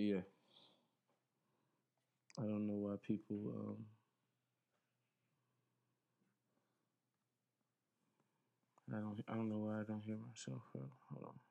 [0.00, 0.22] But yeah,
[2.38, 3.36] I don't know why people.
[3.36, 3.84] Um,
[8.94, 9.20] I don't.
[9.28, 10.62] I don't know why I don't hear myself.
[11.10, 11.49] Hold on.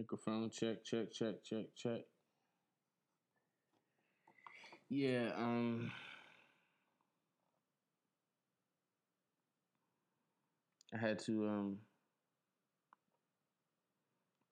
[0.00, 2.00] Microphone check, check, check, check, check.
[4.88, 5.92] Yeah, um
[10.94, 11.78] I had to um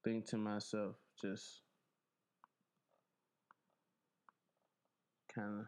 [0.04, 1.62] think to myself just
[5.34, 5.66] kind of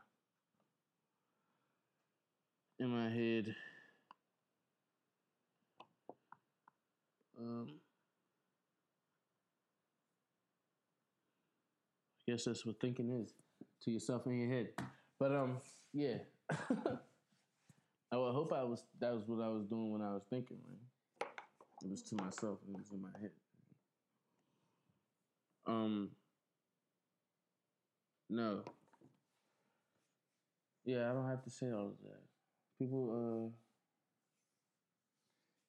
[2.79, 3.55] in my head
[7.39, 7.81] um
[12.31, 13.35] guess that's what thinking is
[13.83, 14.69] to yourself in your head.
[15.19, 15.57] But um,
[15.93, 16.19] yeah.
[18.13, 21.29] I hope I was that was what I was doing when I was thinking, man.
[21.83, 23.31] It was to myself, it was in my head.
[25.67, 26.11] Um
[28.29, 28.63] no.
[30.85, 32.21] Yeah, I don't have to say all of that.
[32.79, 33.51] People uh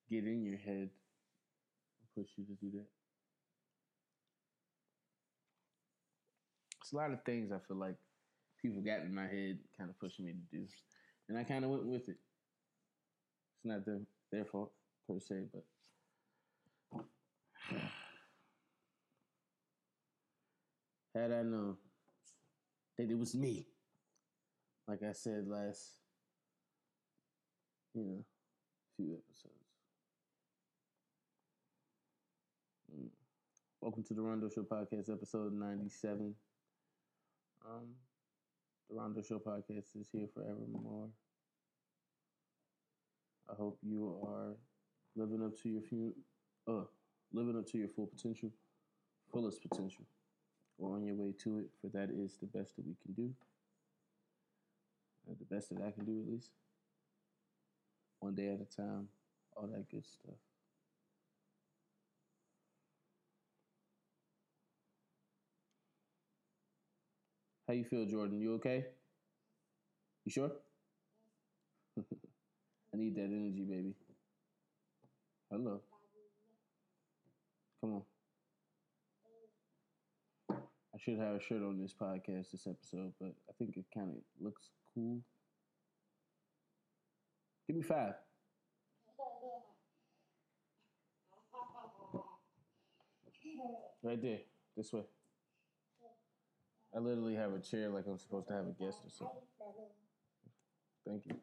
[0.10, 3.01] get in your head and push you to do that.
[6.82, 7.96] It's a lot of things I feel like
[8.62, 10.66] people got in my head, kind of pushing me to do,
[11.30, 12.18] and I kind of went with it.
[13.56, 14.00] It's not their
[14.32, 14.72] their fault
[15.08, 15.64] per se, but
[21.16, 21.78] had I known
[22.98, 23.68] that it was me,
[24.88, 25.82] like I said last,
[27.94, 28.26] you know,
[28.98, 29.54] few episodes.
[32.92, 33.10] Mm.
[33.82, 36.34] Welcome to the Rondo Show podcast, episode ninety-seven.
[37.66, 37.90] Um,
[38.90, 41.10] the Rondo Show podcast is here forevermore.
[43.50, 44.56] I hope you are
[45.16, 46.14] living up to your few,
[46.68, 46.86] uh,
[47.32, 48.50] living up to your full potential,
[49.32, 50.06] fullest potential,
[50.78, 51.70] or on your way to it.
[51.82, 53.34] For that is the best that we can do,
[55.30, 56.52] uh, the best that I can do at least.
[58.20, 59.08] One day at a time,
[59.56, 60.51] all that good stuff.
[67.72, 68.42] How you feel, Jordan?
[68.42, 68.86] You okay?
[70.26, 70.52] You sure?
[71.98, 73.94] I need that energy, baby.
[75.50, 75.80] Hello.
[77.80, 78.02] Come on.
[80.50, 84.10] I should have a shirt on this podcast, this episode, but I think it kind
[84.10, 85.22] of looks cool.
[87.68, 88.16] Give me five.
[94.04, 94.40] Right there,
[94.76, 95.04] this way.
[96.96, 99.42] I literally have a chair like I'm supposed to have a guest or something.
[101.08, 101.36] Thank you.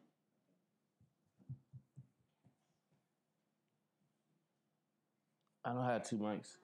[5.65, 6.57] I don't have two mics.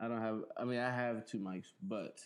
[0.00, 0.40] I don't have.
[0.56, 2.18] I mean, I have two mics, but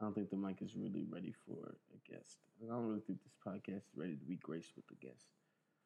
[0.00, 2.38] I don't think the mic is really ready for a guest.
[2.62, 5.24] I don't really think this podcast is ready to be graced with a guest.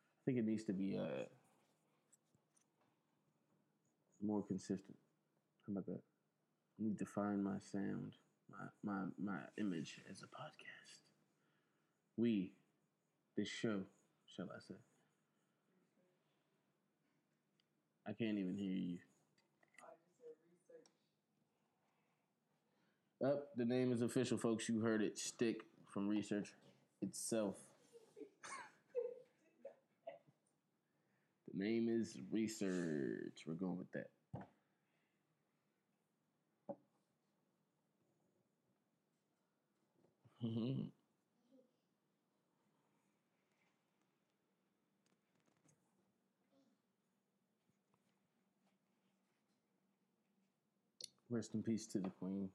[0.03, 1.25] I think it needs to be uh,
[4.23, 4.97] more consistent.
[5.67, 6.01] How about that?
[6.81, 8.15] Need to find my sound,
[8.51, 11.05] my my my image as a podcast.
[12.17, 12.53] We,
[13.37, 13.83] this show,
[14.35, 14.75] shall I say?
[18.07, 18.99] I can't even hear you.
[23.23, 24.67] Up, oh, the name is official, folks.
[24.69, 25.19] You heard it.
[25.19, 25.61] Stick
[25.93, 26.55] from research
[27.03, 27.57] itself.
[31.53, 33.43] the name is research.
[33.47, 34.07] We're going with that.
[40.45, 40.89] Mm-hmm.
[51.31, 52.51] Rest in peace to the queen.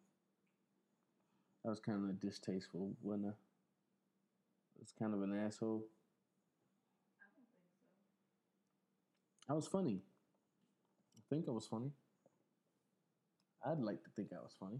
[1.63, 3.35] That was kind of a distasteful, wasn't?
[4.75, 5.85] It was kind of an asshole.
[7.21, 7.65] I don't think so.
[9.49, 10.01] I was funny.
[11.17, 11.91] I think I was funny.
[13.65, 14.79] I'd like to think I was funny.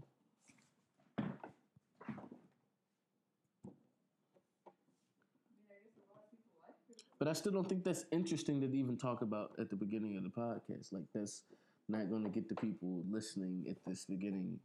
[7.18, 10.22] But I still don't think that's interesting to even talk about at the beginning of
[10.22, 10.92] the podcast.
[10.92, 11.44] Like that's
[11.88, 14.58] not going to get the people listening at this beginning.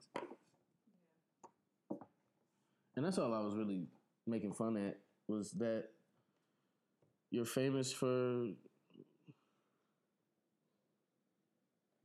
[2.95, 3.87] And that's all I was really
[4.27, 5.85] making fun at was that
[7.29, 8.47] you're famous for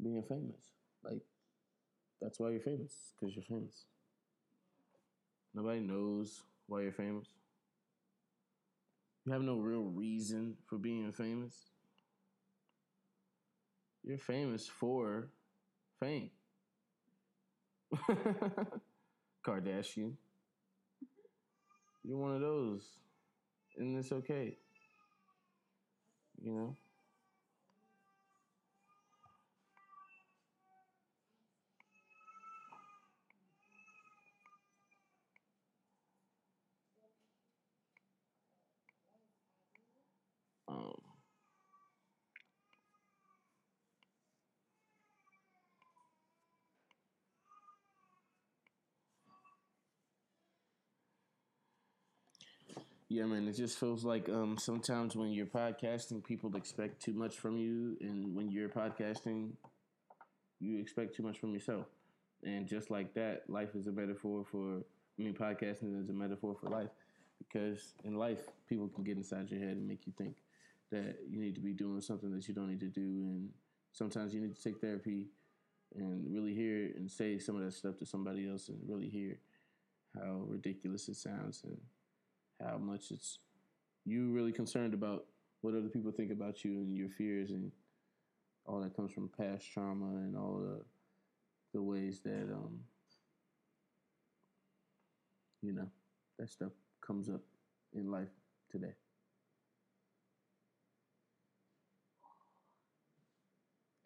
[0.00, 0.60] being famous.
[1.02, 1.22] Like
[2.20, 3.84] that's why you're famous because you're famous.
[5.54, 7.26] Nobody knows why you're famous.
[9.26, 11.52] You have no real reason for being famous.
[14.04, 15.30] You're famous for
[15.98, 16.30] fame.
[19.44, 20.12] Kardashian.
[22.04, 22.84] You're one of those.
[23.76, 24.58] And it's okay.
[26.40, 26.76] You know?
[53.08, 57.36] Yeah, man, it just feels like um, sometimes when you're podcasting, people expect too much
[57.36, 59.50] from you, and when you're podcasting,
[60.58, 61.86] you expect too much from yourself.
[62.42, 64.78] And just like that, life is a metaphor for.
[65.18, 66.90] I mean, podcasting is a metaphor for life
[67.38, 70.36] because in life, people can get inside your head and make you think
[70.90, 73.50] that you need to be doing something that you don't need to do, and
[73.92, 75.26] sometimes you need to take therapy
[75.94, 79.38] and really hear and say some of that stuff to somebody else and really hear
[80.14, 81.78] how ridiculous it sounds and
[82.64, 83.38] how much it's
[84.04, 85.26] you really concerned about
[85.60, 87.72] what other people think about you and your fears and
[88.66, 90.80] all that comes from past trauma and all the
[91.72, 92.80] the ways that um
[95.62, 95.88] you know
[96.38, 97.42] that stuff comes up
[97.94, 98.28] in life
[98.70, 98.94] today.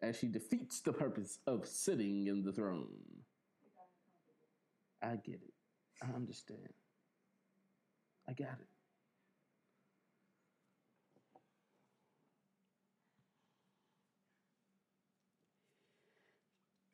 [0.01, 2.87] As she defeats the purpose of sitting in the throne.
[5.03, 5.53] I get it.
[6.01, 6.69] I understand.
[8.27, 8.67] I got it.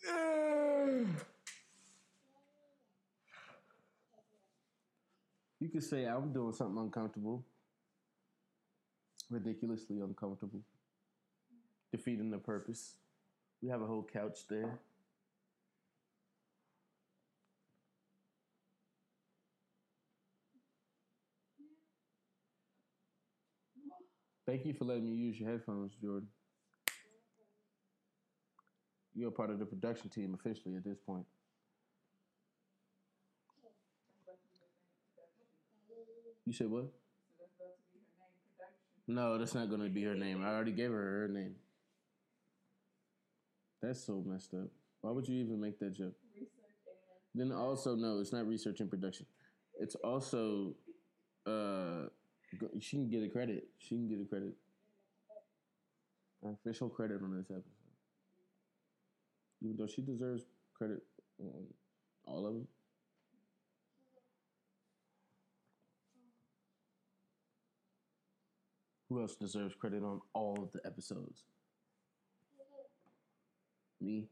[5.60, 7.44] You could say I'm doing something uncomfortable,
[9.30, 10.62] ridiculously uncomfortable,
[11.92, 12.94] defeating the purpose.
[13.64, 14.78] We have a whole couch there.
[24.48, 26.30] Thank you for letting me use your headphones, Jordan.
[29.14, 31.26] You're part of the production team officially at this point.
[36.46, 36.86] You said what?
[39.06, 40.42] No, that's not going to be her name.
[40.42, 41.56] I already gave her her name.
[43.82, 44.70] That's so messed up.
[45.02, 46.16] Why would you even make that joke?
[47.36, 49.26] Then also, no, it's not research and production.
[49.80, 50.76] It's also,
[51.46, 52.08] uh,
[52.80, 53.68] she can get a credit.
[53.80, 54.54] She can get a credit.
[56.46, 57.64] Official credit on this episode.
[59.64, 60.44] Even though she deserves
[60.78, 61.02] credit
[61.40, 61.66] on
[62.26, 62.68] all of them.
[69.10, 71.44] Who else deserves credit on all of the episodes?
[74.02, 74.28] Me,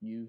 [0.00, 0.28] you.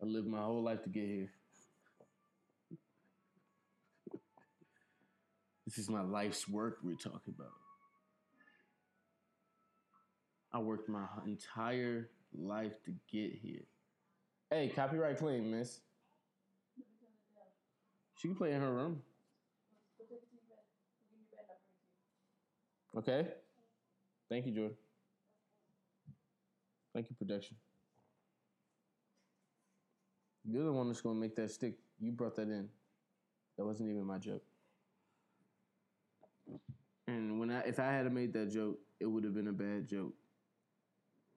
[0.00, 1.30] I lived my whole life to get here.
[5.66, 7.52] This is my life's work we're talking about.
[10.52, 13.64] I worked my entire life to get here.
[14.50, 15.80] Hey, copyright claim, miss.
[18.16, 19.02] She can play in her room.
[22.96, 23.28] Okay.
[24.30, 24.76] Thank you, Jordan.
[26.94, 27.56] Thank you, production.
[30.50, 31.74] You're the one that's gonna make that stick.
[32.00, 32.68] You brought that in.
[33.58, 34.42] That wasn't even my joke.
[37.06, 39.86] And when I, if I had made that joke, it would have been a bad
[39.86, 40.14] joke.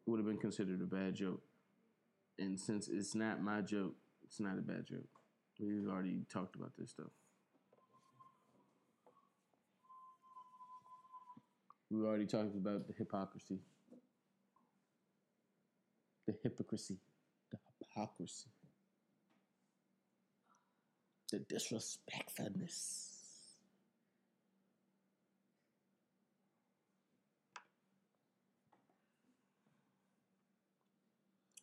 [0.06, 1.41] It would have been considered a bad joke.
[2.39, 5.10] And since it's not my joke, it's not a bad joke.
[5.60, 7.12] We've already talked about this stuff.
[11.89, 13.60] We already talked about the hypocrisy.
[16.25, 16.98] The hypocrisy.
[17.51, 18.50] The hypocrisy.
[21.32, 23.08] The disrespectfulness.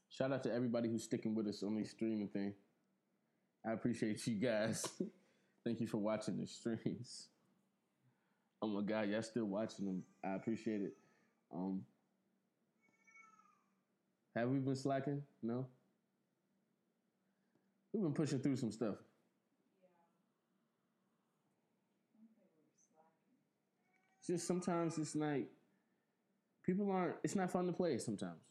[0.09, 2.55] Shout out to everybody who's sticking with us on these streaming thing.
[3.65, 4.85] I appreciate you guys.
[5.65, 7.29] Thank you for watching the streams.
[8.61, 10.03] Oh my god, y'all still watching them.
[10.25, 10.97] I appreciate it.
[11.55, 11.83] Um
[14.35, 15.23] Have we been slacking?
[15.45, 15.69] No?
[17.93, 18.97] We've been pushing through some stuff.
[24.29, 25.47] Just sometimes it's like
[26.65, 28.43] people aren't it's not fun to play sometimes.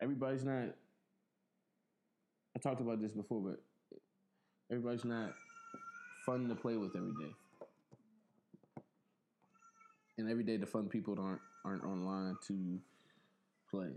[0.00, 0.68] Everybody's not
[2.56, 3.60] I talked about this before, but
[4.70, 5.32] everybody's not
[6.24, 7.32] fun to play with every day.
[10.16, 12.78] And every day the fun people aren't aren't online to
[13.68, 13.90] play.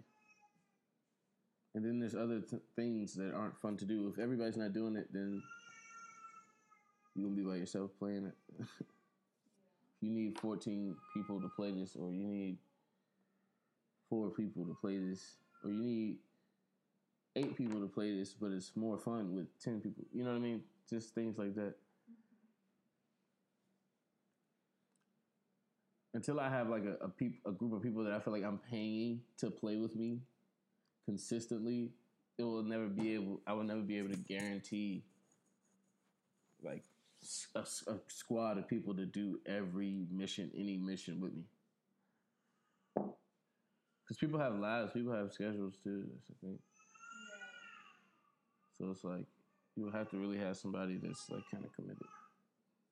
[1.76, 4.12] And then there's other th- things that aren't fun to do.
[4.12, 5.44] If everybody's not doing it, then
[7.14, 8.66] you're gonna be by yourself playing it.
[10.02, 12.58] you need 14 people to play this, or you need
[14.10, 16.18] four people to play this, or you need
[17.36, 20.04] eight people to play this, but it's more fun with 10 people.
[20.14, 20.62] You know what I mean?
[20.90, 21.76] Just things like that.
[26.14, 28.44] Until I have like a a, peop, a group of people that I feel like
[28.44, 30.22] I'm paying to play with me
[31.06, 31.92] consistently,
[32.40, 33.42] it will never be able.
[33.46, 35.04] I will never be able to guarantee
[36.64, 36.84] like
[37.56, 41.44] a, a squad of people to do every mission, any mission with me.
[42.96, 46.06] Because people have lives, people have schedules too.
[46.12, 46.60] That's the thing.
[48.78, 49.26] So it's like
[49.76, 52.08] you have to really have somebody that's like kind of committed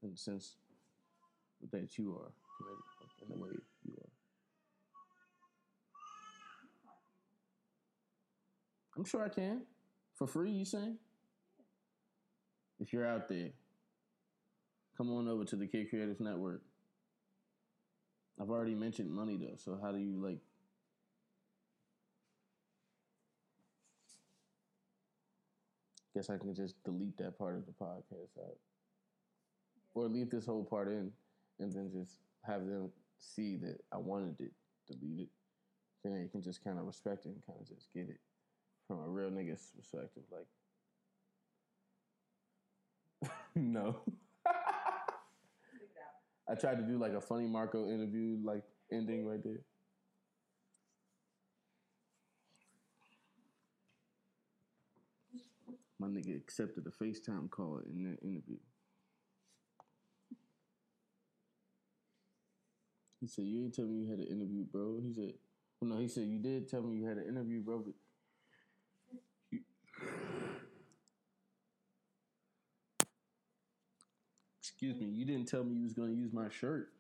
[0.04, 0.56] in the sense
[1.72, 3.50] that you are committed like, in the way
[3.86, 4.10] you are.
[8.98, 9.62] I'm sure I can.
[10.16, 10.98] For free, you saying?
[12.80, 13.50] If you're out there,
[14.98, 16.62] come on over to the Kiid Kreatiivez Network.
[18.40, 20.40] I've already mentioned money though, so how do you like
[26.16, 28.58] guess I can just delete that part of the podcast out.
[29.94, 31.12] Or leave this whole part in
[31.60, 34.54] and then just have them see that I wanted it
[34.88, 35.28] deleted.
[36.04, 38.20] Then you can just kind of respect it and kind of just get it
[38.88, 40.24] from a real nigga's perspective.
[40.32, 40.48] Like,
[43.56, 43.98] no.
[46.48, 49.62] I tried to do like a funny Marco interview, like ending right there.
[56.00, 58.58] My nigga accepted a FaceTime call in that interview.
[63.22, 65.00] He said, You ain't tell me you had an interview, bro.
[65.02, 65.34] He said,
[65.82, 67.94] Well, no, he said, You did tell me you had an interview, bro, but
[74.86, 76.92] Excuse me, you didn't tell me you was gonna use my shirt.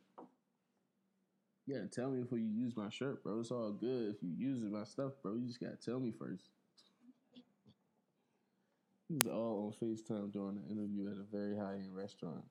[1.67, 3.39] Yeah, tell me before you use my shirt, bro.
[3.39, 5.35] It's all good if you using my stuff, bro.
[5.35, 6.49] You just gotta tell me first.
[9.07, 12.45] This is all on FaceTime during the interview at a very high end restaurant.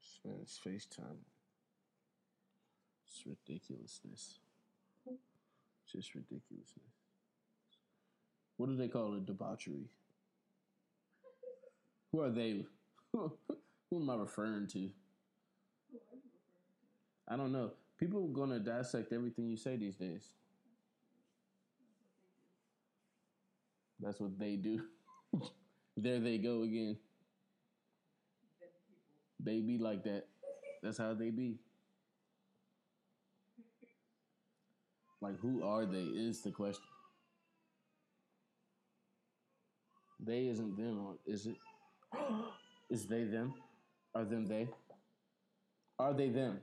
[0.00, 1.18] Spanish FaceTime.
[3.06, 4.40] It's ridiculousness.
[5.92, 6.90] Just ridiculousness.
[8.56, 9.26] What do they call it?
[9.26, 9.90] Debauchery.
[12.12, 12.64] Who are they?
[13.12, 13.30] Who
[13.92, 14.90] am I referring to?
[17.26, 17.72] I don't know.
[17.98, 20.28] People are gonna dissect everything you say these days.
[24.00, 24.82] That's what they do.
[25.96, 26.96] there they go again.
[29.40, 30.26] They be like that.
[30.82, 31.58] That's how they be.
[35.20, 36.84] Like, who are they is the question.
[40.20, 41.56] They isn't them, is it?
[42.90, 43.54] is they them?
[44.14, 44.68] Are them they?
[45.98, 46.60] Are they them?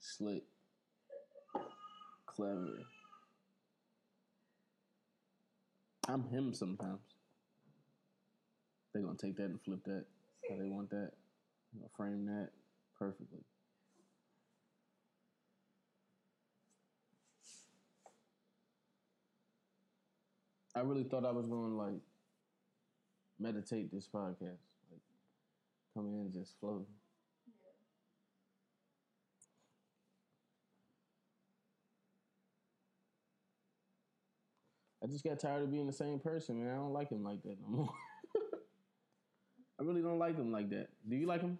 [0.00, 0.42] Slick.
[2.26, 2.78] Clever.
[6.08, 7.00] I'm him sometimes.
[8.92, 10.04] They're gonna take that and flip that
[10.48, 11.12] how they want that.
[11.96, 12.50] Frame that
[12.98, 13.40] perfectly.
[20.74, 22.00] I really thought I was gonna like
[23.38, 24.62] meditate this podcast.
[24.90, 25.02] Like
[25.94, 26.86] come in and just flow.
[35.02, 36.72] I just got tired of being the same person, man.
[36.72, 37.92] I don't like him like that no more.
[39.80, 40.88] I really don't like him like that.
[41.08, 41.58] Do you like him?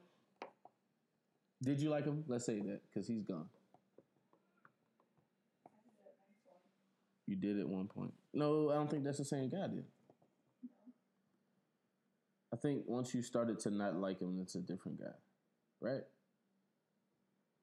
[1.61, 2.25] Did you like him?
[2.28, 3.47] Let's say that because he's gone.
[7.32, 8.12] You did at one point.
[8.34, 9.66] No, I don't think that's the same guy.
[9.66, 9.86] Did.
[12.52, 15.14] I think once you started to not like him, it's a different guy,
[15.80, 16.02] right?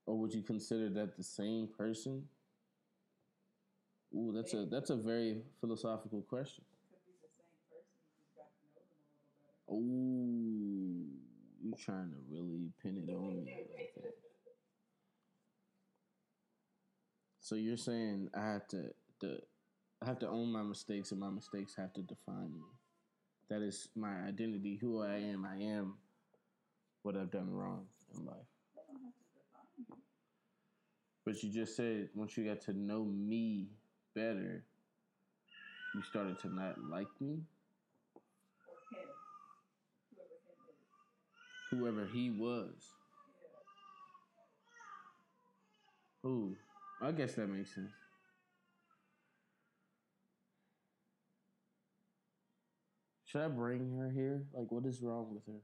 [0.08, 2.24] Or would you consider that the same person?
[4.16, 6.64] Ooh, that's a that's a very philosophical question.
[6.90, 7.94] Could be the same person.
[8.10, 9.06] You just got to know them
[9.68, 11.14] a little Oh,
[11.62, 14.16] you trying to really pin it on me like that?
[17.40, 19.42] So you're saying I have to the
[20.02, 22.64] I have to own my mistakes and my mistakes have to define me.
[23.50, 25.46] That is my identity, who I am.
[25.46, 25.96] I am
[27.04, 28.38] what I've done wrong in life.
[31.26, 33.68] But you just said once you got to know me
[34.16, 34.64] better,
[35.96, 37.40] you started to not like me.
[41.72, 42.74] Whoever he was.
[46.24, 46.56] Who?
[47.02, 47.92] I guess that makes sense.
[53.30, 54.42] Should I bring her here?
[54.54, 55.62] Like, what is wrong with her?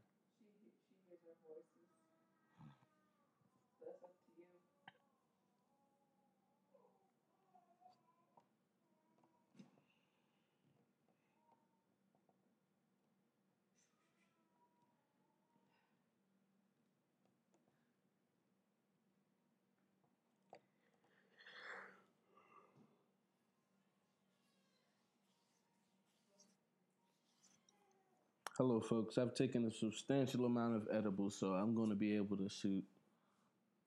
[28.58, 29.18] Hello, folks.
[29.18, 32.86] I've taken a substantial amount of edibles, so I'm going to be able to suit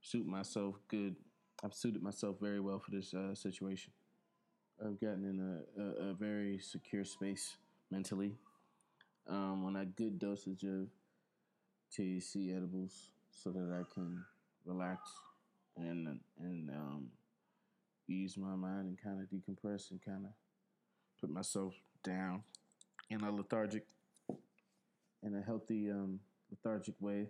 [0.02, 1.16] suit myself good.
[1.64, 3.94] I've suited myself very well for this uh, situation.
[4.78, 7.56] I've gotten in a, a, a very secure space
[7.90, 8.34] mentally
[9.26, 10.88] um, on a good dosage of
[11.90, 14.22] THC edibles, so that I can
[14.66, 15.08] relax
[15.78, 17.06] and and um,
[18.06, 20.32] ease my mind and kind of decompress and kind of
[21.18, 21.72] put myself
[22.04, 22.42] down
[23.08, 23.86] in a lethargic
[25.28, 26.18] in a healthy, um,
[26.50, 27.26] lethargic way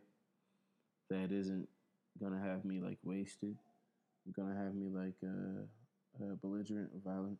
[1.11, 1.69] that isn't
[2.21, 3.57] gonna have me like wasted,
[4.33, 7.39] gonna have me like uh, uh, belligerent or violent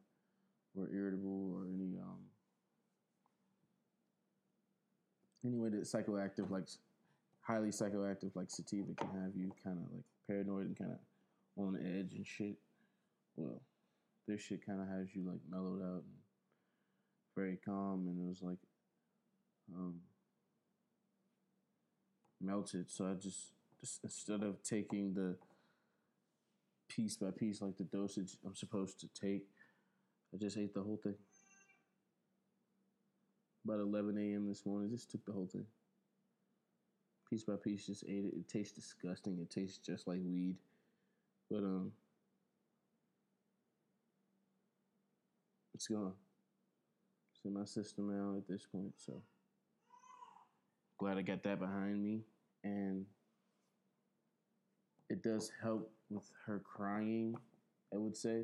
[0.77, 2.19] or irritable or any um
[5.47, 6.69] any way that psychoactive like
[7.41, 10.99] highly psychoactive like sativa can have you kind of like paranoid and kind of
[11.57, 12.57] on edge and shit.
[13.37, 13.61] Well,
[14.27, 16.19] this shit kind of has you like mellowed out and
[17.37, 18.59] very calm, and it was like
[19.75, 20.01] um
[22.41, 22.91] melted.
[22.91, 25.37] So I just, just instead of taking the
[26.89, 29.47] piece by piece like the dosage I'm supposed to take,
[30.35, 31.15] I just ate the whole thing.
[33.65, 34.49] About 11 a.m.
[34.49, 35.67] this morning, just took the whole thing.
[37.29, 38.35] Piece by piece, just ate it.
[38.35, 39.39] It tastes disgusting.
[39.39, 40.57] It tastes just like weed.
[41.51, 41.93] But, um,
[45.75, 46.13] it's gone.
[47.35, 49.23] It's in my system now at this point, so
[50.99, 52.25] glad I got that behind me.
[52.65, 53.07] And
[55.09, 57.35] it does help with her crying,
[57.95, 58.43] I would say,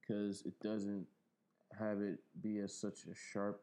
[0.00, 1.06] because it doesn't
[1.78, 3.62] have it be as such a sharp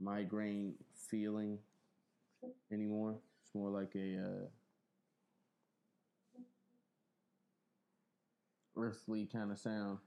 [0.00, 0.74] migraine
[1.10, 1.58] feeling
[2.72, 3.16] anymore.
[3.42, 4.46] It's more like a uh,
[8.76, 9.98] earthly kind of sound.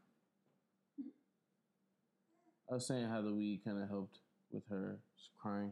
[2.69, 4.19] I was saying how the weed kind of helped
[4.52, 5.00] with her
[5.41, 5.71] crying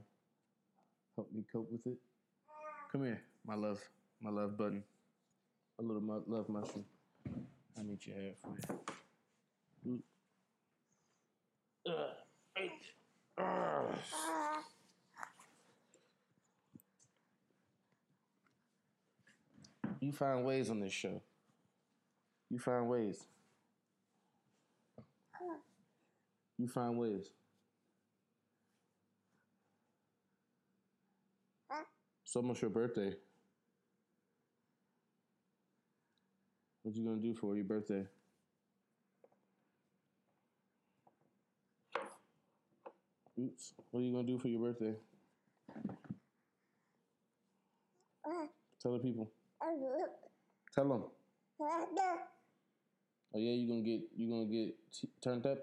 [1.15, 1.97] help me cope with it.
[2.91, 3.80] Come here, my love,
[4.21, 4.84] my love button,
[5.80, 6.86] a little mu- love mushroom.
[7.78, 8.56] I need your hair for
[9.86, 10.04] you.
[19.99, 21.21] You find ways on this show.
[22.49, 23.25] You find ways.
[26.58, 27.30] You find ways.
[32.23, 33.13] It's almost your birthday.
[36.84, 38.06] What you gonna do for your birthday?
[43.39, 43.73] Oops.
[43.91, 44.95] What are you gonna do for your birthday?
[48.82, 49.32] Tell the people.
[50.73, 51.04] Tell them.
[53.34, 55.58] Oh yeah, you gonna get you gonna get t- turned up?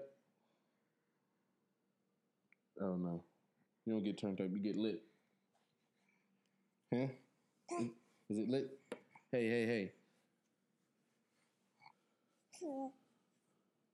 [2.81, 3.23] Oh no,
[3.85, 4.47] you don't get turned up.
[4.51, 5.01] You get lit.
[6.93, 7.07] Huh?
[8.29, 8.69] Is it lit?
[9.31, 9.91] Hey, hey, hey.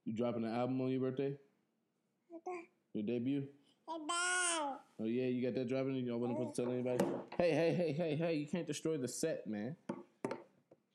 [0.04, 1.34] You dropping an album on your birthday?
[2.92, 3.44] Your debut?
[3.88, 5.94] Oh yeah, you got that dropping?
[5.94, 7.02] You don't want to tell anybody?
[7.38, 8.34] Hey, hey, hey, hey, hey!
[8.34, 9.76] You can't destroy the set, man.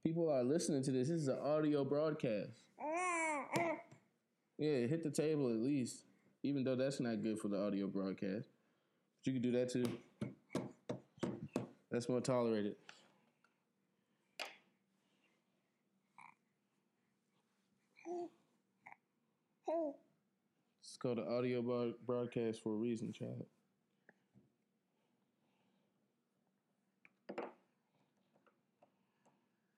[0.04, 1.08] People are listening to this.
[1.08, 2.52] This is an audio broadcast.
[4.58, 6.04] Yeah, hit the table at least.
[6.44, 8.46] Even though that's not good for the audio broadcast,
[9.18, 9.90] but you can do that too.
[11.96, 12.76] That's more tolerated.
[20.84, 23.46] It's called an audio broadcast for a reason, child.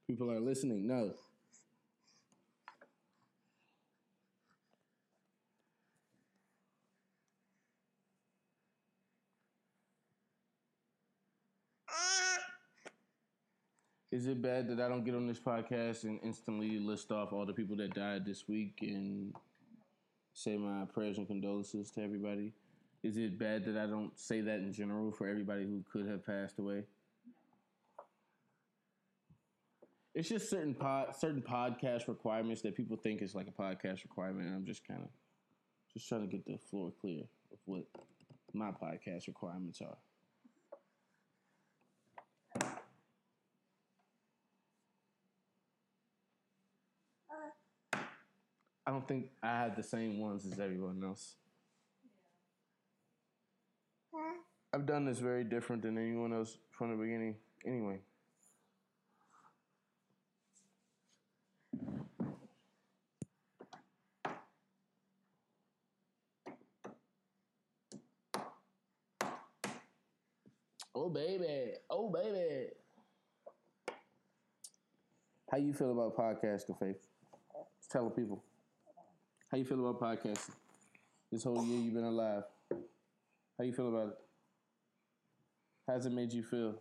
[0.08, 0.88] People are listening.
[0.88, 1.14] No.
[14.10, 17.46] Is it bad that I don't get on this podcast and instantly list off all
[17.46, 19.34] the people that died this week and
[20.34, 22.54] say my prayers and condolences to everybody?
[23.04, 26.26] Is it bad that I don't say that in general for everybody who could have
[26.26, 26.84] passed away?
[30.16, 34.48] It's just certain pod, certain podcast requirements that people think is like a podcast requirement.
[34.48, 35.10] And I'm just kind of
[35.94, 37.84] just trying to get the floor clear of what
[38.54, 39.98] my podcast requirements are.
[48.88, 51.36] I don't think I had the same ones as everyone else.
[54.74, 57.36] I've done this very different than anyone else from the beginning.
[57.66, 58.00] Anyway.
[70.96, 72.70] Oh baby, oh baby.
[75.52, 77.06] How you feel about podcasting, Faith?
[77.80, 78.44] Just tell the people.
[79.50, 80.52] How you feel about podcasting?
[81.32, 82.44] This whole year you've been alive.
[83.58, 84.18] How you feel about it?
[85.88, 86.76] How's it made you feel?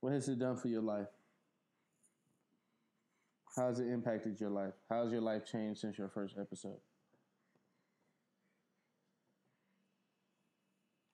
[0.00, 1.08] What has it done for your life?
[3.54, 4.72] How has it impacted your life?
[4.88, 6.78] How has your life changed since your first episode?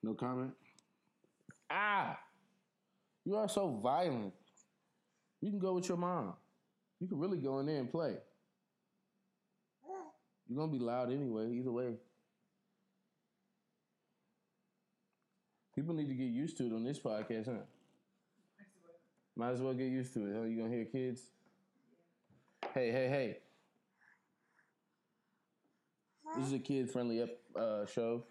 [0.01, 0.51] No comment?
[1.69, 2.17] Ah!
[3.25, 4.33] You are so violent.
[5.41, 6.33] You can go with your mom.
[7.01, 8.15] You can really go in there and play.
[10.53, 11.95] You're gonna be loud anyway, either way.
[15.73, 17.63] People need to get used to it on this podcast, huh?
[19.35, 20.35] Might as well get used to it.
[20.37, 20.43] Huh?
[20.43, 21.21] You gonna hear kids?
[22.71, 23.37] Hey, hey, hey.
[26.37, 28.23] This is a kid friendly uh, show.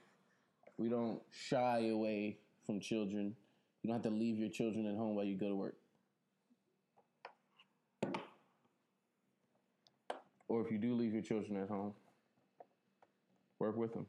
[0.79, 3.35] We don't shy away from children.
[3.83, 5.75] You don't have to leave your children at home while you go to work.
[10.47, 11.95] Or if you do leave your children at home,
[13.63, 14.07] work with them.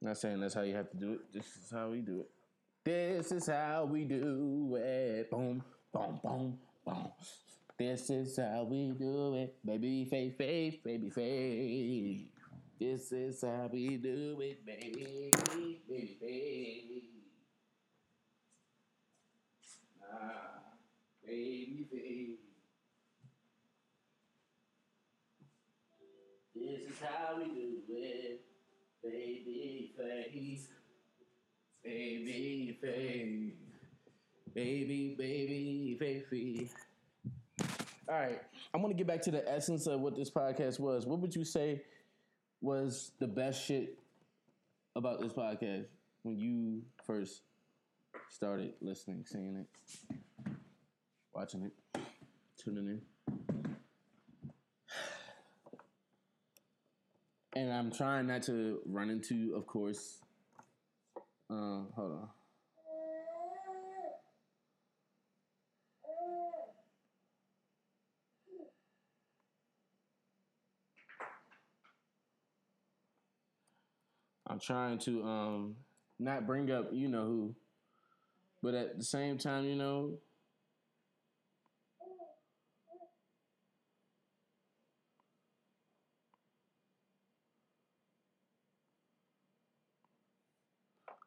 [0.00, 1.32] Not saying that's how you have to do it.
[1.32, 2.30] This is how we do it.
[2.84, 5.30] This is how we do it.
[5.30, 7.12] Boom, boom, boom, boom.
[7.78, 9.54] This is how we do it.
[9.64, 12.26] Baby faith, faith, baby faith.
[12.80, 17.04] This is how we do it, baby, baby faith.
[20.12, 20.51] Ah,
[21.32, 22.36] baby.
[26.54, 28.42] This is how we do it.
[29.02, 30.68] Baby face,
[31.82, 33.52] baby face,
[34.54, 36.70] baby, baby baby.
[38.08, 38.40] All right,
[38.74, 41.06] I'm gonna get back to the essence of what this podcast was.
[41.06, 41.82] What would you say
[42.60, 43.98] was the best shit
[44.94, 45.86] about this podcast
[46.22, 47.40] when you first
[48.28, 49.66] started listening, seeing it,
[51.34, 52.00] watching it,
[52.56, 53.02] tuning in?
[57.54, 60.18] and I'm trying not to run into, of course.
[61.50, 62.28] Uh, hold on.
[74.46, 75.76] I'm trying to um
[76.18, 77.54] not bring up you know who,
[78.62, 80.18] but at the same time, you know,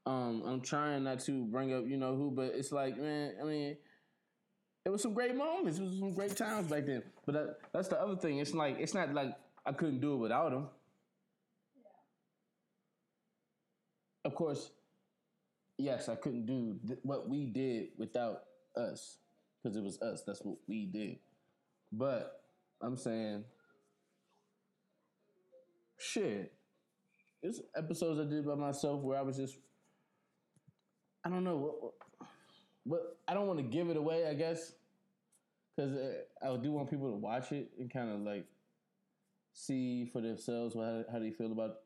[0.06, 3.44] Um, I'm trying not to bring up, you know who, but it's like, man, I
[3.44, 3.78] mean,
[4.86, 5.80] it was some great moments.
[5.80, 7.02] It was some great times back then.
[7.26, 8.38] But that, that's the other thing.
[8.38, 10.68] It's like it's not like I couldn't do it without him.
[11.76, 11.90] Yeah.
[14.26, 14.70] Of course,
[15.80, 18.44] yes, I couldn't do th- what we did without
[18.78, 19.18] us
[19.64, 20.22] because it was us.
[20.26, 21.18] That's what we did.
[21.92, 22.44] But
[22.80, 23.44] I'm saying,
[25.98, 26.52] shit.
[27.42, 29.58] There's episodes I did by myself where I was just
[31.26, 31.94] I don't know what,
[32.84, 34.28] what I don't want to give it away.
[34.28, 34.74] I guess
[35.76, 38.46] because uh, I do want people to watch it and kind of like
[39.54, 41.78] see for themselves how how they feel about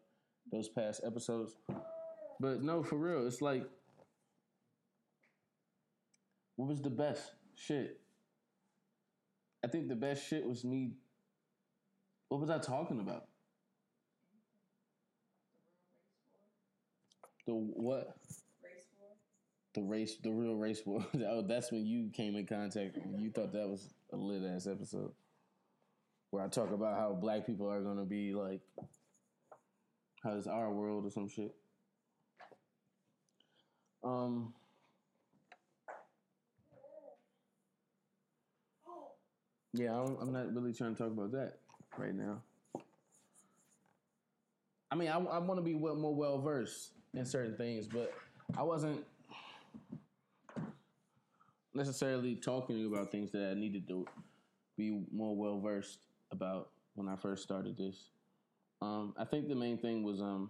[0.52, 1.56] those past episodes.
[2.42, 3.66] But no, for real, it's like
[6.58, 8.02] what was the best shit?
[9.64, 10.92] I think the best shit was me.
[12.28, 13.26] What was I talking about?
[17.46, 18.19] The what?
[19.76, 21.06] The race, the real race war.
[21.28, 22.98] oh, that's when you came in contact.
[23.18, 25.12] You thought that was a lit ass episode,
[26.32, 28.62] where I talk about how black people are gonna be like,
[30.24, 31.54] how is our world or some shit.
[34.04, 34.54] Um.
[39.74, 41.60] Yeah, I'm, I'm not really trying to talk about that
[41.96, 42.42] right now.
[44.92, 48.12] I mean, I, I want to be more well versed in certain things, but
[48.58, 49.06] I wasn't
[51.74, 54.06] necessarily talking about things that I needed to
[54.78, 56.00] be more well versed
[56.32, 58.10] about when I first started this.
[58.82, 60.50] Um, I think the main thing was um,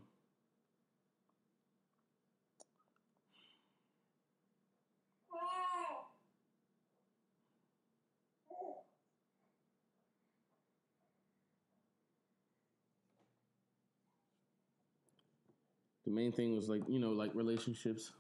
[16.06, 18.12] the main thing was like you know like relationships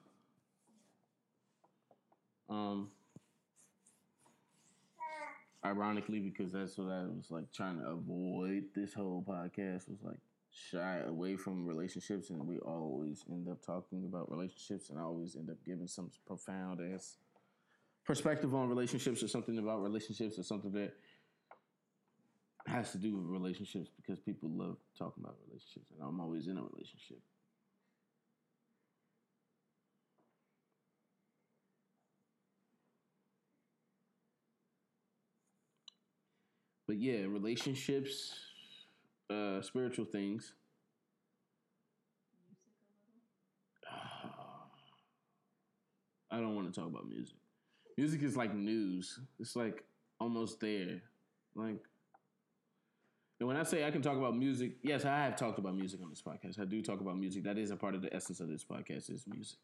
[2.49, 2.89] um
[5.65, 10.19] ironically because that's what i was like trying to avoid this whole podcast was like
[10.51, 15.35] shy away from relationships and we always end up talking about relationships and i always
[15.35, 17.17] end up giving some profound ass
[18.05, 20.93] perspective on relationships or something about relationships or something that
[22.65, 26.57] has to do with relationships because people love talking about relationships and i'm always in
[26.57, 27.19] a relationship
[36.89, 38.34] but yeah, relationships,
[39.30, 40.54] uh, spiritual things.
[46.32, 47.36] I don't want to talk about music.
[47.95, 49.19] Music is like news.
[49.39, 49.84] It's like
[50.19, 51.04] almost there.
[51.54, 51.78] Like,
[53.39, 55.99] and when I say I can talk about music, yes, I have talked about music
[56.02, 56.60] on this podcast.
[56.60, 57.43] I do talk about music.
[57.43, 59.60] That is a part of the essence of this podcast is music,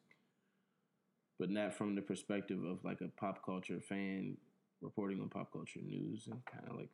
[1.39, 4.37] but not from the perspective of like a pop culture fan
[4.79, 6.89] reporting on pop culture news and kind of like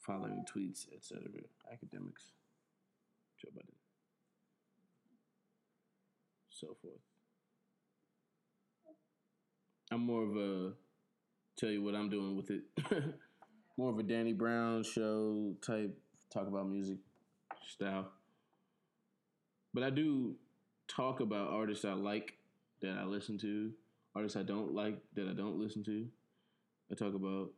[0.00, 1.22] following tweets, etc.
[1.72, 2.32] Academics,
[3.40, 3.74] Joe Biden,
[6.50, 7.00] so forth.
[9.90, 10.72] I'm more of a
[11.56, 12.62] tell you what I'm doing with it.
[13.76, 15.96] more of a Danny Brown show type
[16.32, 16.98] talk about music
[17.66, 18.08] style.
[19.72, 20.34] But I do
[20.88, 22.34] talk about artists I like
[22.82, 23.72] that I listen to,
[24.14, 26.06] artists I don't like that I don't listen to.
[26.90, 27.50] I talk about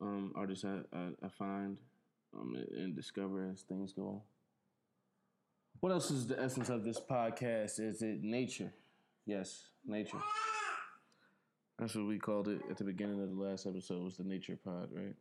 [0.00, 1.78] um, artists I, I, I find
[2.34, 4.22] um, and discover as things go.
[5.80, 7.78] What else is the essence of this podcast?
[7.78, 8.72] Is it nature?
[9.26, 10.18] Yes, nature.
[11.78, 14.02] That's what we called it at the beginning of the last episode.
[14.02, 15.14] Was the nature pod, right?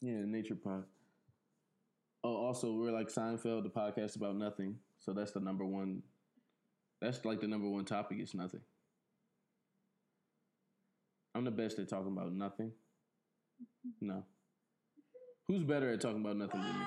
[0.00, 0.84] Yeah, the nature pod.
[2.24, 4.76] Oh, also we're like Seinfeld, the podcast about nothing.
[4.98, 6.02] So that's the number one.
[7.00, 8.18] That's like the number one topic.
[8.20, 8.60] It's nothing.
[11.42, 12.70] I'm the best at talking about nothing.
[14.00, 14.22] No.
[15.48, 16.86] Who's better at talking about nothing than me?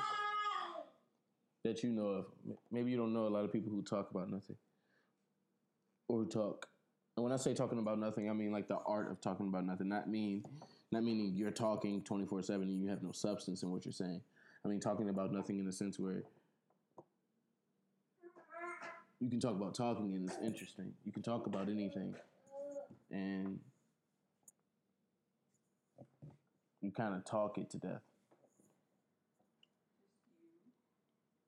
[1.66, 2.26] That you know of.
[2.72, 4.56] Maybe you don't know a lot of people who talk about nothing.
[6.08, 6.68] Or talk.
[7.18, 9.66] And when I say talking about nothing, I mean like the art of talking about
[9.66, 9.90] nothing.
[9.90, 10.46] Not mean
[10.90, 14.22] not meaning you're talking 24-7 and you have no substance in what you're saying.
[14.64, 16.24] I mean talking about nothing in the sense where
[19.20, 20.94] you can talk about talking and it's interesting.
[21.04, 22.16] You can talk about anything.
[23.12, 23.60] And
[26.86, 28.02] you kind of talk it to death.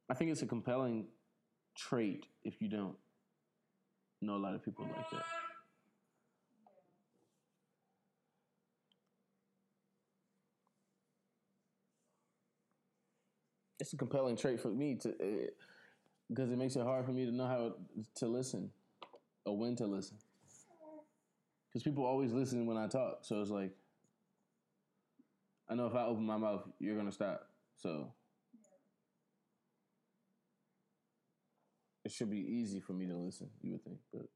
[0.10, 1.06] I think it's a compelling
[1.78, 2.96] trait if you don't
[4.22, 5.26] know a lot of people like that.
[13.80, 15.14] It's a compelling trait for me to
[16.30, 17.76] because uh, it makes it hard for me to know how
[18.16, 18.72] to listen
[19.46, 20.18] or when to listen.
[21.70, 23.72] Because people always listen when I talk, so it's like
[25.70, 27.48] I know if I open my mouth, you're gonna stop.
[27.76, 28.14] So
[32.06, 33.50] it should be easy for me to listen.
[33.62, 34.28] You would think, but.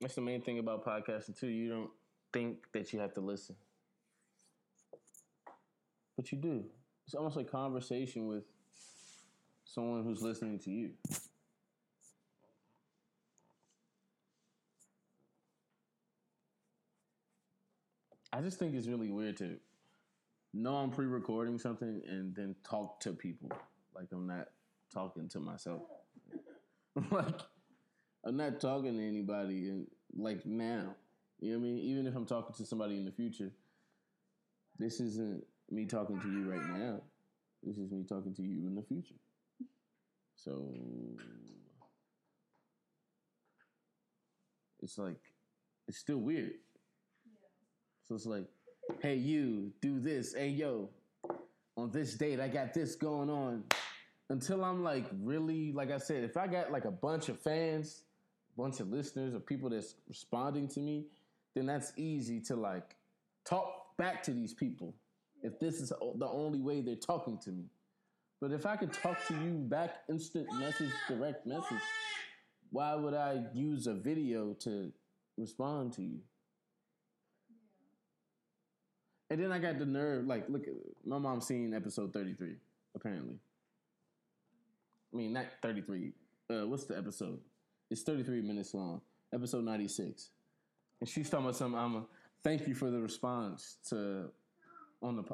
[0.00, 1.48] That's the main thing about podcasting too.
[1.48, 1.90] You don't
[2.32, 3.56] think that you have to listen.
[6.20, 6.64] But you do.
[7.06, 8.44] It's almost like conversation with
[9.64, 10.90] someone who's listening to you.
[18.30, 19.56] I just think it's really weird to
[20.52, 23.50] know I'm pre-recording something and then talk to people
[23.94, 24.48] like I'm not
[24.92, 25.80] talking to myself
[27.10, 27.40] like
[28.26, 30.96] I'm not talking to anybody and like now.
[31.40, 31.78] You know what I mean?
[31.78, 33.52] Even if I'm talking to somebody in the future,
[34.78, 37.00] this isn't me talking to you right now.
[37.62, 39.14] This is me talking to you in the future.
[40.36, 40.72] So
[44.82, 45.20] it's like
[45.86, 46.52] it's still weird.
[48.08, 48.46] So it's like,
[49.00, 50.34] hey you, do this.
[50.34, 50.88] Hey yo,
[51.76, 53.64] on this date I got this going on.
[54.30, 58.04] Until I'm like really, like I said, if I got like a bunch of fans,
[58.56, 61.06] bunch of listeners or people that's responding to me,
[61.54, 62.96] then that's easy to like
[63.44, 64.94] talk back to these people.
[65.42, 67.64] If this is the only way they're talking to me.
[68.40, 71.82] But if I could talk to you back instant message, direct message,
[72.70, 74.92] why would I use a video to
[75.36, 76.20] respond to you?
[79.28, 80.64] And then I got the nerve, like, look,
[81.04, 82.56] my mom seen episode 33,
[82.96, 83.36] apparently.
[85.12, 86.12] I mean, not 33.
[86.48, 87.38] Uh, what's the episode?
[87.90, 89.00] It's 33 minutes long.
[89.32, 90.30] Episode 96.
[91.00, 91.78] And she's talking about something.
[91.78, 92.04] I'm a,
[92.42, 94.30] thank you for the response to
[95.02, 95.24] on the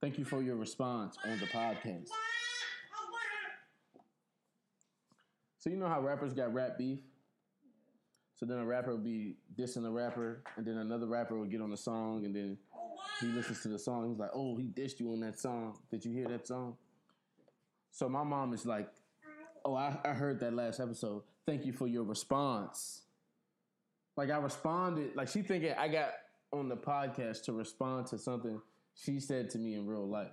[0.00, 2.08] thank you for your response on the podcast.
[5.58, 6.98] So you know how rappers got rap beef?
[8.34, 11.60] So then a rapper would be dissing a rapper, and then another rapper would get
[11.60, 12.58] on the song, and then
[13.20, 14.10] he listens to the song.
[14.10, 15.78] He's like, "Oh, he dissed you on that song.
[15.90, 16.76] Did you hear that song?"
[17.92, 18.88] So my mom is like,
[19.64, 21.22] "Oh, I, I heard that last episode.
[21.46, 23.02] Thank you for your response."
[24.16, 26.10] Like I responded, like she thinking I got
[26.52, 28.60] on the podcast to respond to something
[28.94, 30.32] she said to me in real life.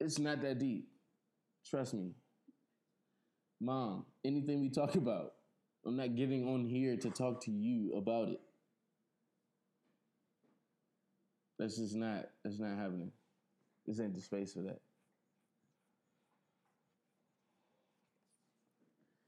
[0.00, 0.88] It's not that deep.
[1.68, 2.12] Trust me.
[3.60, 5.32] Mom, anything we talk about,
[5.86, 8.40] I'm not getting on here to talk to you about it.
[11.58, 13.12] That's just not that's not happening.
[13.86, 14.80] This ain't the space for that.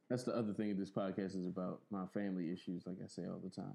[0.09, 3.41] That's the other thing this podcast is about, my family issues, like I say all
[3.43, 3.75] the time.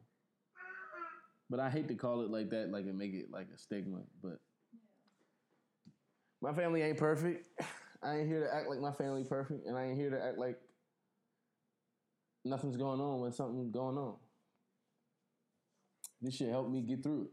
[1.52, 4.00] But I hate to call it like that, like and make it like a stigma.
[4.24, 4.40] But
[6.42, 7.46] my family ain't perfect.
[8.04, 10.38] I ain't here to act like my family perfect, and I ain't here to act
[10.38, 10.58] like
[12.46, 14.16] nothing's going on when something's going on.
[16.22, 17.32] This should help me get through it.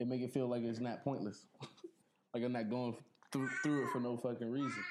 [0.00, 1.46] It make it feel like it's not pointless,
[2.34, 2.96] like I'm not going
[3.30, 4.82] through, through it for no fucking reason.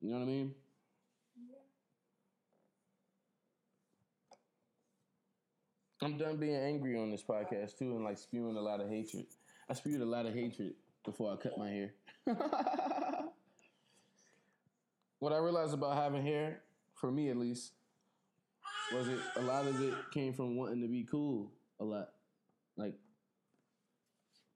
[0.00, 0.54] You know what I mean?
[6.04, 9.24] I'm done being angry on this podcast too, and like spewing a lot of hatred.
[9.70, 11.94] I spewed a lot of hatred before I cut my hair.
[15.18, 16.60] what I realized about having hair,
[16.94, 17.72] for me at least,
[18.92, 22.10] was it a lot of it came from wanting to be cool a lot,
[22.76, 22.92] like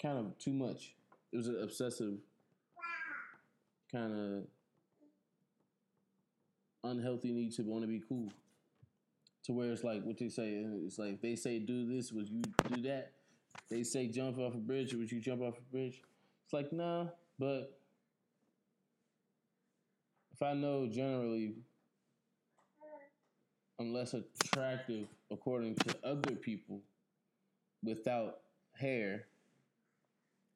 [0.02, 0.96] kind of too much.
[1.32, 2.18] It was an obsessive
[3.90, 4.44] kind of
[6.84, 8.30] unhealthy need to want to be cool
[9.48, 10.62] to where it's like what they say.
[10.62, 13.12] Uh, it's like they say do this, would you do that?
[13.70, 16.02] They say jump off a bridge, would you jump off a bridge?
[16.44, 17.06] It's like nah,
[17.38, 17.80] but
[20.32, 21.54] if I know generally
[23.80, 26.82] I'm less attractive according to other people
[27.82, 28.40] without
[28.78, 29.28] hair,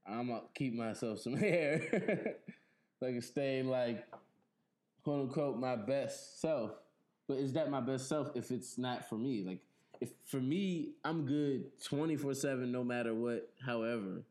[0.07, 2.37] I'm gonna keep myself some hair.
[3.01, 4.07] like stay like
[5.03, 6.73] quote unquote my best self.
[7.33, 9.43] But is that my best self if it's not for me?
[9.43, 9.61] Like,
[10.03, 14.23] if for me, I'm good 24 7 no matter what, however,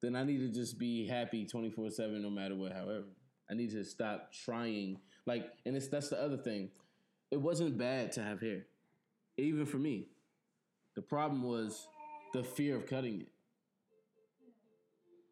[0.00, 3.06] then I need to just be happy 24 7 no matter what, however.
[3.50, 5.00] I need to stop trying.
[5.26, 6.70] Like, and it's that's the other thing.
[7.32, 8.66] It wasn't bad to have hair,
[9.36, 10.06] even for me.
[10.94, 11.88] The problem was
[12.34, 13.32] the fear of cutting it.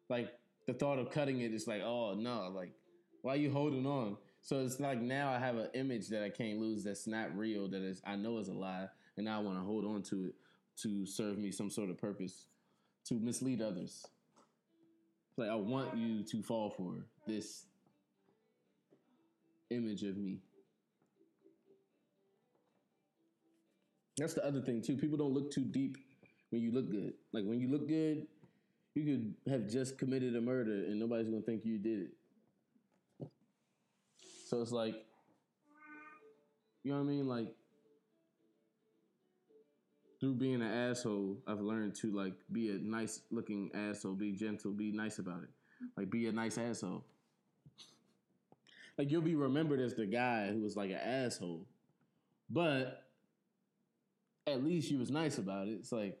[0.09, 0.33] Like,
[0.65, 2.73] the thought of cutting it is like, oh no, like,
[3.21, 4.17] why are you holding on?
[4.47, 7.67] So it's like now I have an image that I can't lose that's not real,
[7.67, 8.87] that is I know is a lie,
[9.17, 10.35] and I want to hold on to it
[10.83, 12.45] to serve me some sort of purpose,
[13.09, 14.05] to mislead others.
[15.35, 16.93] Like I want you to fall for
[17.27, 17.65] this
[19.69, 20.37] image of me.
[24.15, 24.95] That's the other thing too.
[24.95, 25.97] People don't look too deep
[26.51, 27.15] when you look good.
[27.33, 28.27] Like when you look good,
[28.95, 32.11] you could have just committed a murder and nobody's gonna think you did it.
[34.47, 34.95] So it's like,
[36.83, 37.27] you know what I mean?
[37.27, 37.49] Like,
[40.21, 44.71] through being an asshole, I've learned to like be a nice looking asshole, be gentle,
[44.71, 45.49] be nice about it.
[45.97, 47.03] Like, be a nice asshole.
[48.97, 51.65] Like, you'll be remembered as the guy who was like an asshole,
[52.49, 53.03] but
[54.47, 55.71] at least you was nice about it.
[55.71, 56.17] It's like,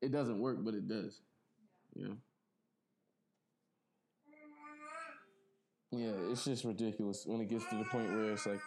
[0.00, 1.20] it doesn't work, but it does.
[1.96, 2.16] You know.
[5.90, 8.60] Yeah, it's just ridiculous when it gets to the point where it's like,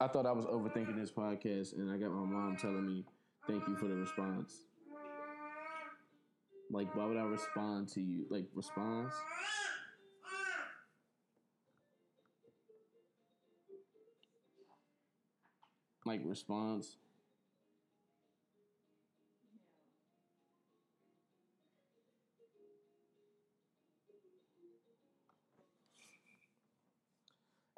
[0.00, 3.04] I thought I was overthinking this podcast, and I got my mom telling me,
[3.46, 4.64] "Thank you for the response."
[6.70, 8.26] Like, why would I respond to you?
[8.30, 9.12] Like, response?
[16.04, 16.96] Like, response?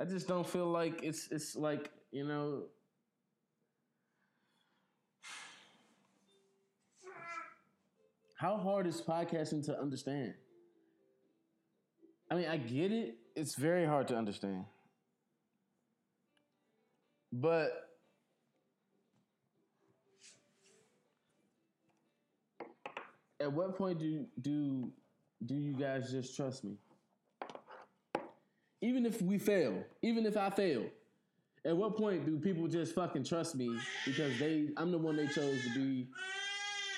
[0.02, 2.64] I just don't feel like it's it's like you know.
[8.36, 10.34] How hard is podcasting to understand?
[12.28, 13.14] I mean, I get it.
[13.36, 14.64] It's very hard to understand.
[17.32, 17.70] But
[23.38, 24.90] at what point do do
[25.46, 26.76] do you guys just trust me?
[28.82, 30.84] Even if we fail, even if I fail,
[31.64, 35.28] at what point do people just fucking trust me because they I'm the one they
[35.28, 36.08] chose to be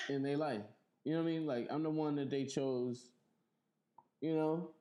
[0.09, 0.63] in their life?
[1.03, 1.45] You know what I mean?
[1.45, 3.11] Like I'm the one that they chose,
[4.19, 4.71] you know,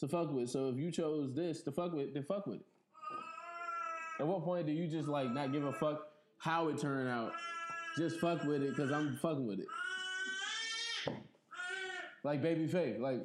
[0.00, 0.50] to fuck with.
[0.50, 2.66] So if you chose this to fuck with, then fuck with it.
[4.18, 7.32] At what point do you just like not give a fuck how it turned out?
[7.96, 9.68] Just fuck with it because I'm fucking with it.
[12.24, 13.20] Like baby faith, like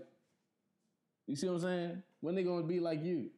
[1.26, 2.04] you see what I'm saying?
[2.22, 3.30] When they gonna be like you?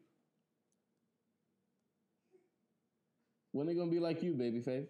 [3.51, 4.87] When they gonna be like you, baby faith?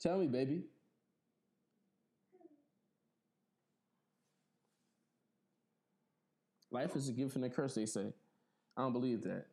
[0.00, 0.64] Tell me, baby.
[6.70, 8.12] Life is a gift and a curse, they say.
[8.76, 9.46] I don't believe that.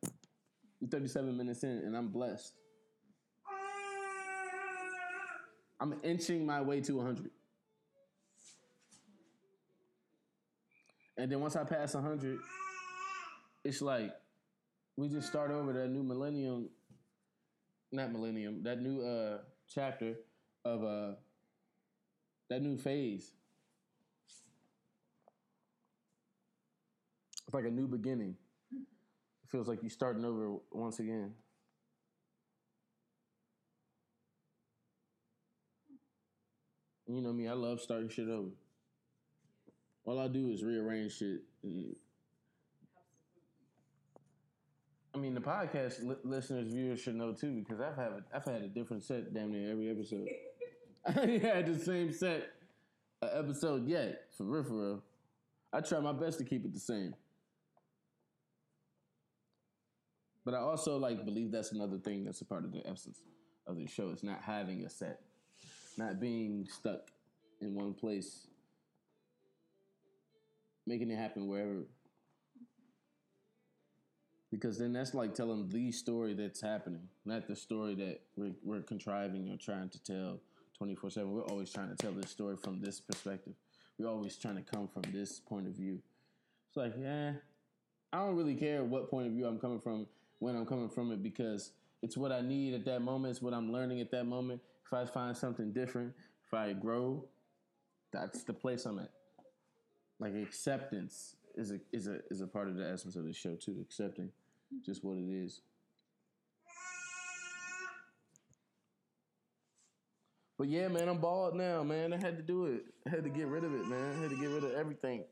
[0.80, 2.54] We're 37 minutes in and I'm blessed.
[5.80, 7.30] I'm inching my way to 100.
[11.18, 12.40] And then once I pass 100,
[13.64, 14.12] it's like
[14.96, 16.70] we just start over that new millennium,
[17.92, 20.16] not millennium, that new uh, chapter
[20.64, 21.16] of uh,
[22.50, 23.32] that new phase.
[27.46, 28.36] It's like a new beginning.
[28.72, 31.34] It feels like you're starting over once again.
[37.08, 38.50] You know me, I love starting shit over.
[40.08, 41.42] All I do is rearrange shit.
[45.14, 48.62] I mean, the podcast li- listeners, viewers should know too because I've had I've had
[48.62, 50.30] a different set damn near every episode.
[51.06, 52.54] I had the same set
[53.22, 55.04] uh, episode yet, for real, for real.
[55.74, 57.14] I try my best to keep it the same.
[60.46, 63.20] But I also like believe that's another thing that's a part of the essence
[63.68, 64.10] of the show.
[64.12, 65.20] It's not having a set,
[65.98, 67.12] not being stuck
[67.60, 68.48] in one place
[70.88, 71.84] making it happen wherever.
[74.50, 78.82] Because then that's like telling the story that's happening, not the story that we're, we're
[78.82, 80.40] contriving or trying to tell
[80.78, 81.32] 24 7.
[81.32, 83.54] We're always trying to tell this story from this perspective.
[84.00, 86.00] We're always trying to come from this point of view.
[86.70, 87.34] It's like, yeah,
[88.14, 90.08] I don't really care what point of view I'm coming from
[90.40, 91.72] when I'm coming from it because
[92.02, 93.32] it's what I need at that moment.
[93.32, 94.62] It's what I'm learning at that moment.
[94.86, 96.14] If I find something different,
[96.46, 97.26] if I grow,
[98.14, 99.17] that's the place I'm at
[100.20, 103.56] like acceptance is a is a is a part of the essence of the show
[103.56, 103.78] too.
[103.82, 104.32] Accepting
[104.86, 105.62] just what it is.
[110.58, 112.14] But yeah, man, I'm bald now, man.
[112.14, 112.86] I had to do it.
[113.06, 114.16] I had to get rid of it, man.
[114.18, 115.24] I had to get rid of everything.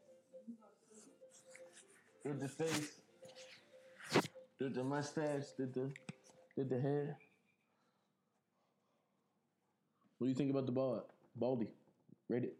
[2.23, 2.91] Did the face,
[4.59, 5.91] did the mustache, did the
[6.55, 7.17] did the hair.
[10.17, 11.03] What do you think about the bald?
[11.35, 11.69] Baldy.
[12.29, 12.55] Rate it.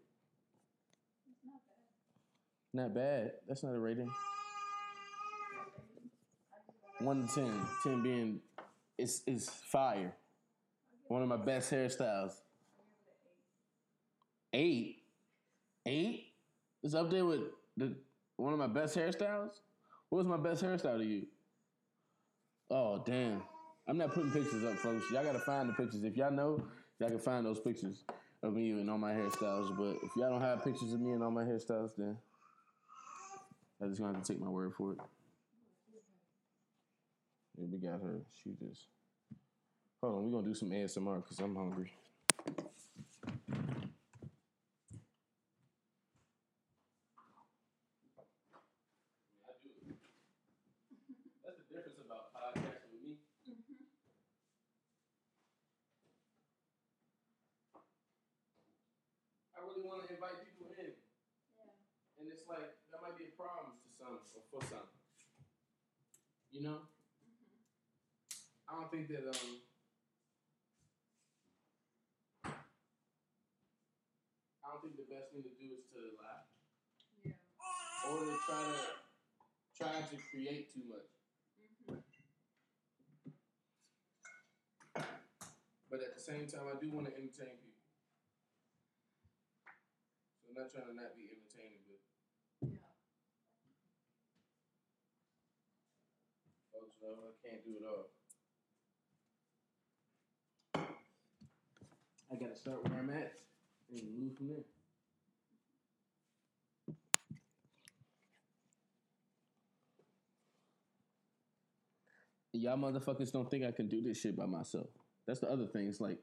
[2.72, 3.32] Not bad.
[3.48, 4.10] That's not a rating.
[7.00, 7.66] One to ten.
[7.82, 8.40] Ten being
[8.98, 10.14] it's it's fire.
[11.08, 12.32] One of my best hairstyles.
[14.52, 15.02] Eight.
[15.86, 16.32] Eight?
[16.82, 17.40] It's up there with
[17.76, 17.94] the
[18.36, 19.60] one of my best hairstyles?
[20.08, 21.26] What was my best hairstyle to you?
[22.70, 23.42] Oh damn.
[23.88, 25.10] I'm not putting pictures up, folks.
[25.10, 26.02] Y'all gotta find the pictures.
[26.02, 26.62] If y'all know,
[26.98, 28.04] y'all can find those pictures
[28.42, 29.76] of me and all my hairstyles.
[29.76, 32.16] But if y'all don't have pictures of me and all my hairstyles, then
[33.80, 34.98] I just gonna have to take my word for it.
[37.58, 38.22] Yeah, we got her.
[38.42, 38.86] She just.
[40.02, 41.92] Hold on, we're gonna do some ASMR because I'm hungry.
[51.44, 53.16] That's the difference about podcasting with me.
[59.66, 60.94] really want to invite people in,
[61.58, 62.22] Yeah.
[62.22, 62.76] and it's like
[63.38, 64.88] that might be a problem to some or for some.
[66.50, 66.78] You know,
[68.68, 69.60] I don't think that um.
[74.64, 76.44] I don't think the best thing to do is to lie
[77.24, 77.32] Yeah.
[78.10, 78.78] or to try to
[79.76, 81.10] try to create too much.
[81.58, 82.02] Mhm.
[85.90, 87.84] But at the same time, I do want to entertain people.
[90.42, 92.00] So I'm not trying to not be entertaining, but
[92.68, 92.78] Yeah.
[97.10, 98.06] I can't do it all.
[102.30, 103.32] I gotta start where I'm at
[103.90, 104.64] and move from there.
[112.52, 114.88] Y'all motherfuckers don't think I can do this shit by myself.
[115.26, 115.88] That's the other thing.
[115.88, 116.18] It's like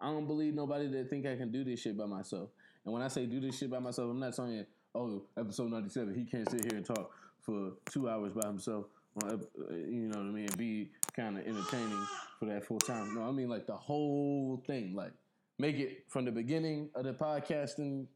[0.00, 2.50] I don't believe nobody that think I can do this shit by myself.
[2.84, 4.64] And when I say do this shit by myself, I'm not saying,
[4.94, 7.10] oh, episode 97, he can't sit here and talk
[7.40, 8.86] for two hours by himself.
[9.24, 9.36] Uh,
[9.74, 10.48] You know what I mean?
[10.56, 12.06] Be kind of entertaining
[12.38, 13.14] for that full time.
[13.14, 14.94] No, I mean like the whole thing.
[14.94, 15.12] Like
[15.58, 18.06] make it from the beginning of the podcasting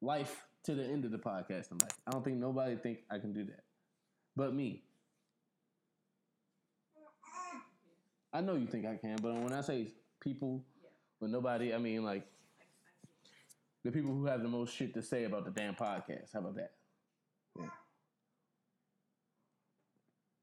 [0.00, 1.98] life to the end of the podcasting life.
[2.06, 3.64] I don't think nobody think I can do that,
[4.36, 4.82] but me.
[8.32, 9.88] I know you think I can, but when I say
[10.20, 10.88] people, Yeah.
[11.20, 12.26] but nobody, I mean like
[13.82, 16.32] the people who have the most shit to say about the damn podcast.
[16.34, 16.72] How about that?
[17.58, 17.66] Yeah.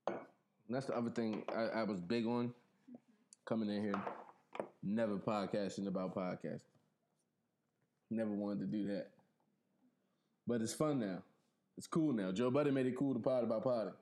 [0.07, 0.15] And
[0.69, 2.53] that's the other thing I, I was big on
[3.45, 4.01] coming in here.
[4.83, 6.61] Never podcasting about podcasting.
[8.09, 9.07] Never wanted to do that.
[10.45, 11.23] But it's fun now.
[11.77, 12.31] It's cool now.
[12.31, 13.93] Joe Budden made it cool to pod about potting.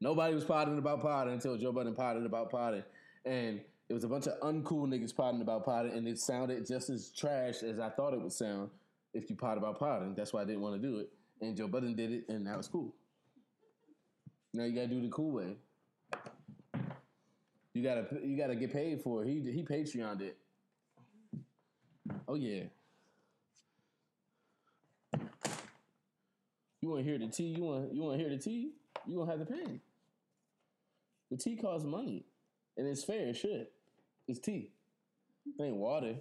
[0.00, 2.84] Nobody was potting about potting until Joe Budden potted about potting.
[3.24, 6.90] And it was a bunch of uncool niggas potting about potting, and it sounded just
[6.90, 8.70] as trash as I thought it would sound
[9.12, 10.14] if you pot about potting.
[10.14, 11.10] That's why I didn't want to do it.
[11.40, 12.94] And Joe Budden did it, and that was cool.
[14.52, 15.56] Now you gotta do the cool way.
[17.74, 19.28] You gotta you gotta get paid for it.
[19.28, 20.38] He he Patreoned it.
[22.28, 22.64] Oh yeah.
[26.80, 27.54] You want to hear the tea?
[27.56, 28.70] You want you want to hear the tea?
[29.06, 29.80] You gonna have to pay.
[31.30, 32.24] The tea costs money,
[32.76, 33.28] and it's fair.
[33.28, 33.66] It should.
[34.28, 34.70] It's tea.
[35.58, 36.16] It ain't water.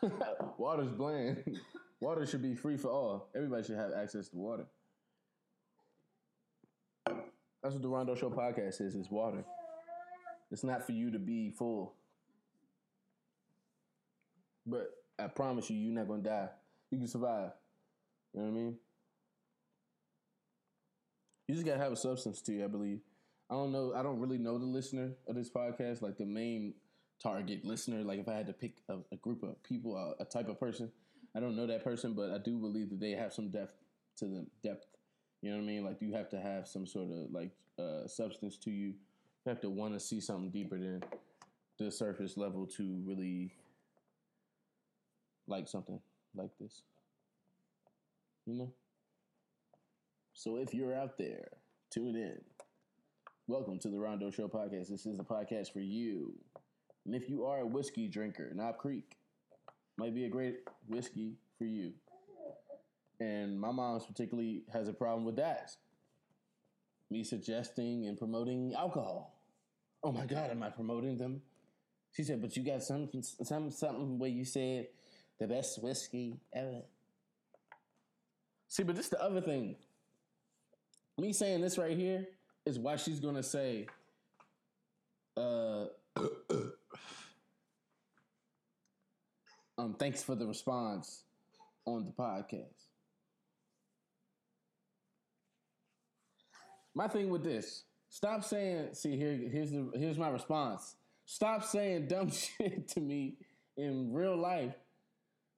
[0.58, 1.42] Water's bland.
[2.00, 3.30] water should be free for all.
[3.34, 4.66] Everybody should have access to water.
[7.06, 8.94] That's what the Rondo Show podcast is.
[8.94, 9.44] It's water.
[10.50, 11.94] It's not for you to be full.
[14.66, 16.48] But I promise you, you're not gonna die.
[16.90, 17.52] You can survive.
[18.32, 18.76] You know what I mean?
[21.46, 23.00] You just gotta have a substance to you, I believe.
[23.50, 23.94] I don't know.
[23.94, 26.74] I don't really know the listener of this podcast, like the main
[27.22, 28.02] target listener.
[28.02, 30.60] Like if I had to pick a, a group of people, a, a type of
[30.60, 30.90] person,
[31.34, 33.74] I don't know that person, but I do believe that they have some depth
[34.18, 34.46] to them.
[34.62, 34.86] Depth.
[35.40, 35.84] You know what I mean?
[35.84, 38.94] Like you have to have some sort of like uh, substance to you.
[39.48, 41.02] Have to want to see something deeper than
[41.78, 43.50] the surface level to really
[45.46, 45.98] like something
[46.36, 46.82] like this.
[48.44, 48.72] You know?
[50.34, 51.48] So if you're out there,
[51.90, 52.38] tune in.
[53.46, 54.90] Welcome to the Rondo Show podcast.
[54.90, 56.34] This is a podcast for you.
[57.06, 59.16] And if you are a whiskey drinker, Knob Creek
[59.96, 61.92] might be a great whiskey for you.
[63.18, 65.70] And my mom's particularly has a problem with that.
[67.10, 69.36] Me suggesting and promoting alcohol.
[70.02, 71.42] Oh my God, am I promoting them?
[72.12, 74.88] She said, but you got something, some, something where you said
[75.38, 76.82] the best whiskey ever.
[78.68, 79.76] See, but this is the other thing.
[81.16, 82.26] Me saying this right here
[82.64, 83.86] is why she's gonna say,
[85.36, 85.86] uh,
[89.78, 91.24] um, thanks for the response
[91.84, 92.66] on the podcast.
[96.94, 100.96] My thing with this, stop saying, see here, here's the here's my response.
[101.24, 103.36] Stop saying dumb shit to me
[103.76, 104.74] in real life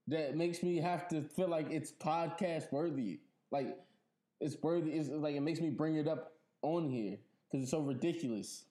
[0.08, 3.20] that makes me have to feel like it's podcast worthy.
[3.50, 3.78] Like
[4.40, 4.92] it's worthy.
[4.92, 6.32] It's like it makes me bring it up
[6.62, 7.18] on here
[7.50, 8.64] because it's so ridiculous.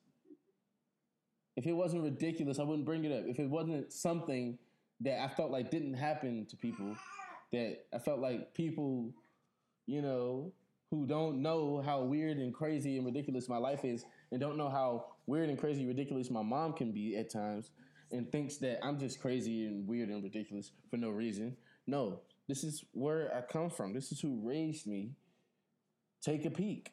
[1.56, 3.26] If it wasn't ridiculous, I wouldn't bring it up.
[3.28, 4.58] If it wasn't something
[5.02, 6.96] that I felt like didn't happen to people,
[7.52, 9.12] that I felt like people,
[9.86, 10.52] you know,
[10.92, 14.70] who don't know how weird and crazy and ridiculous my life is, and don't know
[14.70, 17.70] how weird and crazy ridiculous my mom can be at times,
[18.12, 21.56] and thinks that I'm just crazy and weird and ridiculous for no reason.
[21.86, 23.94] No, this is where I come from.
[23.94, 25.12] This is who raised me.
[26.22, 26.92] Take a peek.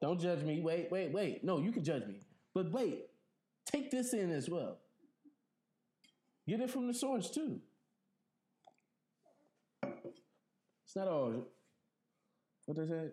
[0.00, 0.60] Don't judge me.
[0.60, 1.44] Wait, wait, wait.
[1.44, 2.20] No, you can judge me.
[2.54, 3.06] But wait,
[3.66, 4.78] take this in as well.
[6.48, 7.60] Get it from the source too.
[9.82, 11.44] It's not all
[12.68, 13.12] what they said.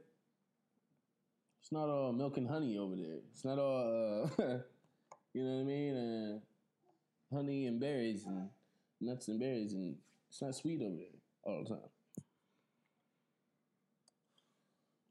[1.61, 3.19] It's not all milk and honey over there.
[3.31, 4.43] It's not all uh,
[5.33, 6.41] you know what I mean,
[7.31, 8.49] uh, honey and berries and
[8.99, 9.95] nuts and berries, and
[10.29, 11.05] it's not sweet over there
[11.43, 11.89] all the time.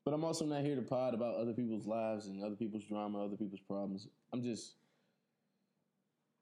[0.05, 3.25] But I'm also not here to pod about other people's lives and other people's drama,
[3.25, 4.09] other people's problems.
[4.31, 4.75] I'm just,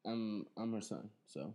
[0.05, 1.55] I'm, I'm her son, so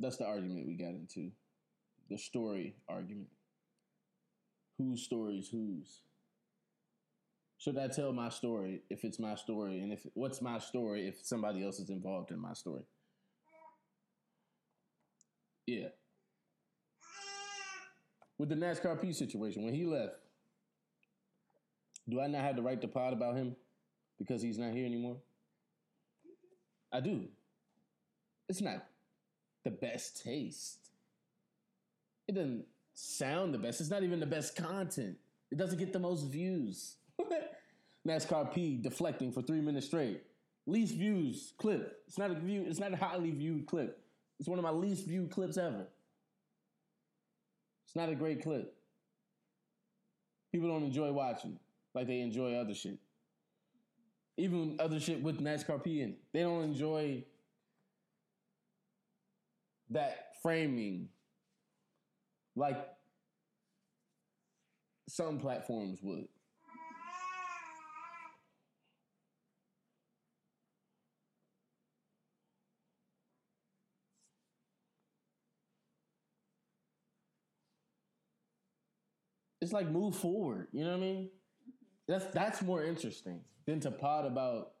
[0.00, 1.30] that's the argument we got into,
[2.14, 3.28] the story argument.
[4.78, 6.00] Whose story is whose?
[7.58, 11.24] Should I tell my story if it's my story, and if what's my story if
[11.24, 12.82] somebody else is involved in my story?
[15.66, 15.88] Yeah
[18.38, 20.16] with the NASCAR P situation, when he left,
[22.08, 23.56] do I not have the right to pod about him
[24.18, 25.16] because he's not here anymore?
[26.92, 27.24] I do.
[28.48, 28.84] It's not
[29.64, 30.83] the best taste.
[32.26, 32.64] It doesn't
[32.94, 33.80] sound the best.
[33.80, 35.16] It's not even the best content.
[35.50, 36.96] It doesn't get the most views.
[38.08, 40.22] NASCAR P deflecting for three minutes straight.
[40.66, 42.02] Least views clip.
[42.06, 42.64] It's not a view.
[42.66, 44.00] It's not a highly viewed clip.
[44.40, 45.86] It's one of my least viewed clips ever.
[47.86, 48.74] It's not a great clip.
[50.52, 51.58] People don't enjoy watching
[51.94, 52.98] like they enjoy other shit.
[54.36, 56.18] Even other shit with NASCAR P in it.
[56.32, 57.24] They don't enjoy
[59.90, 61.08] that framing
[62.56, 62.76] like
[65.08, 66.26] some platforms would.
[79.64, 80.68] it's like move forward.
[80.72, 81.30] You know what I mean?
[82.06, 84.72] That's that's more interesting than to pod about.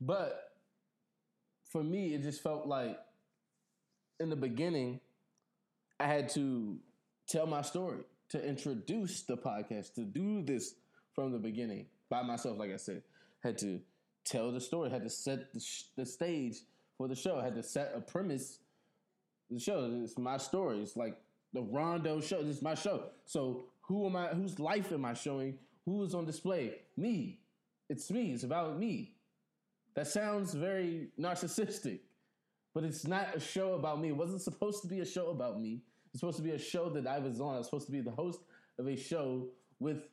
[0.00, 0.47] But
[1.68, 2.98] for me, it just felt like
[4.20, 5.00] in the beginning,
[6.00, 6.78] I had to
[7.28, 8.00] tell my story,
[8.30, 10.74] to introduce the podcast, to do this
[11.14, 12.58] from the beginning by myself.
[12.58, 13.02] Like I said,
[13.42, 13.80] had to
[14.24, 16.56] tell the story, had to set the, sh- the stage
[16.96, 18.58] for the show, had to set a premise
[19.50, 19.90] the show.
[20.02, 20.80] It's my story.
[20.80, 21.16] It's like
[21.52, 22.42] the Rondo show.
[22.42, 23.04] This is my show.
[23.24, 24.28] So who am I?
[24.28, 25.58] Whose life am I showing?
[25.84, 26.74] Who is on display?
[26.96, 27.40] Me.
[27.88, 28.32] It's me.
[28.32, 29.14] It's about me.
[29.98, 31.98] That sounds very narcissistic,
[32.72, 34.10] but it's not a show about me.
[34.10, 35.80] It wasn't supposed to be a show about me.
[36.12, 37.56] It's supposed to be a show that I was on.
[37.56, 38.38] I was supposed to be the host
[38.78, 39.48] of a show
[39.80, 40.04] with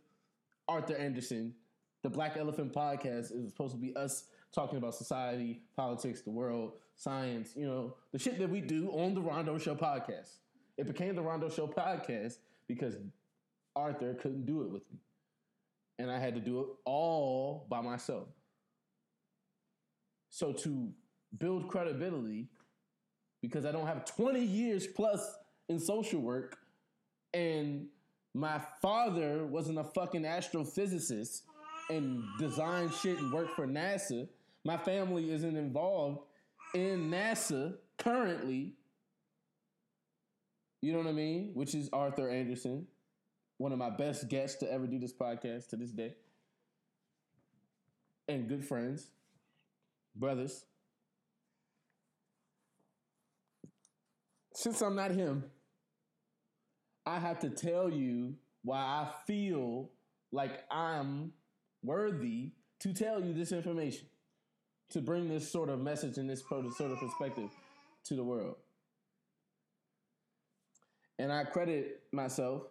[0.68, 1.54] Arthur Anderson.
[2.02, 6.72] The Black Elephant Podcast is supposed to be us talking about society, politics, the world,
[6.96, 10.38] science, you know, the shit that we do on the Rondo Show podcast.
[10.80, 12.96] It became the Rondo Show podcast because
[13.76, 14.98] Arthur couldn't do it with me.
[16.00, 18.30] And I had to do it all by myself.
[20.36, 20.90] So to
[21.38, 22.50] build credibility,
[23.42, 25.34] because I don't have 20 years plus
[25.70, 26.58] in social work,
[27.34, 27.88] and
[28.34, 31.44] my father wasn't a fucking astrophysicist
[31.90, 34.28] and designed shit and worked for NASA.
[34.66, 36.20] My family isn't involved
[36.74, 38.74] in NASA currently.
[40.82, 41.52] You know what I mean?
[41.54, 42.88] Which is Arthur Anderson,
[43.58, 46.14] one of my best guests to ever do this podcast to this day.
[48.28, 49.12] And good friends,
[50.16, 50.66] brothers.
[54.54, 55.44] Since I'm not him,
[57.06, 59.92] I have to tell you why I feel
[60.32, 61.34] like I'm
[61.84, 64.08] worthy to tell you this information,
[64.92, 67.50] to bring this sort of message and this sort of perspective
[68.06, 68.56] to the world.
[71.20, 72.64] And I credit myself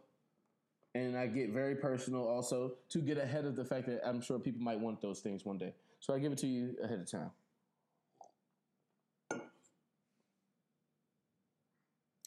[0.94, 4.38] and I get very personal also to get ahead of the fact that I'm sure
[4.38, 5.74] people might want those things one day.
[6.04, 7.30] So I give it to you ahead of time.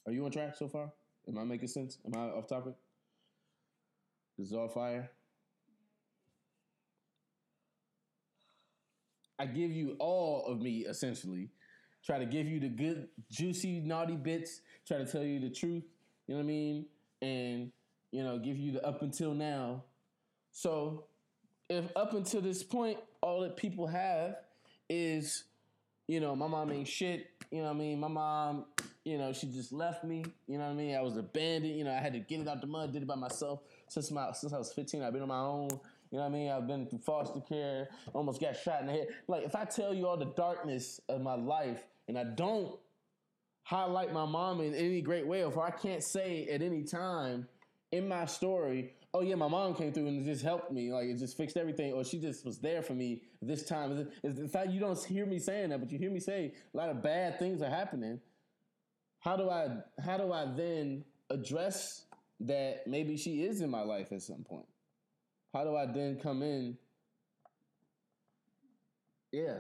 [0.08, 0.92] Are you on track so far?
[1.28, 2.00] Am I making sense?
[2.04, 2.74] Am I off topic?
[4.36, 5.12] This is all fire.
[9.38, 11.52] I give you all of me essentially.
[12.04, 14.62] Try to give you the good, juicy, naughty bits.
[14.88, 15.84] Try to tell you the truth.
[16.26, 16.86] You know what I mean?
[17.22, 17.72] And
[18.12, 19.84] you know, give you the up until now.
[20.52, 21.04] So,
[21.70, 24.38] if up until this point, all that people have
[24.90, 25.44] is,
[26.08, 27.28] you know, my mom ain't shit.
[27.52, 28.00] You know what I mean?
[28.00, 28.66] My mom,
[29.04, 30.26] you know, she just left me.
[30.48, 30.96] You know what I mean?
[30.96, 31.78] I was abandoned.
[31.78, 32.94] You know, I had to get it out the mud.
[32.94, 35.02] Did it by myself since my since I was 15.
[35.02, 35.70] I've been on my own.
[36.12, 36.52] You know what I mean?
[36.52, 39.08] I've been through foster care, almost got shot in the head.
[39.28, 42.80] Like, if I tell you all the darkness of my life and I don't
[43.64, 47.48] highlight my mom in any great way, or if I can't say at any time
[47.92, 51.18] in my story, oh yeah, my mom came through and just helped me, like it
[51.18, 54.08] just fixed everything, or she just was there for me this time.
[54.24, 56.78] It's the fact you don't hear me saying that, but you hear me say a
[56.78, 58.20] lot of bad things are happening.
[59.20, 59.70] How do I
[60.06, 62.06] how do I then address
[62.42, 64.68] that maybe she is in my life at some point?
[65.52, 66.78] How do I then come in?
[69.32, 69.60] Yeah.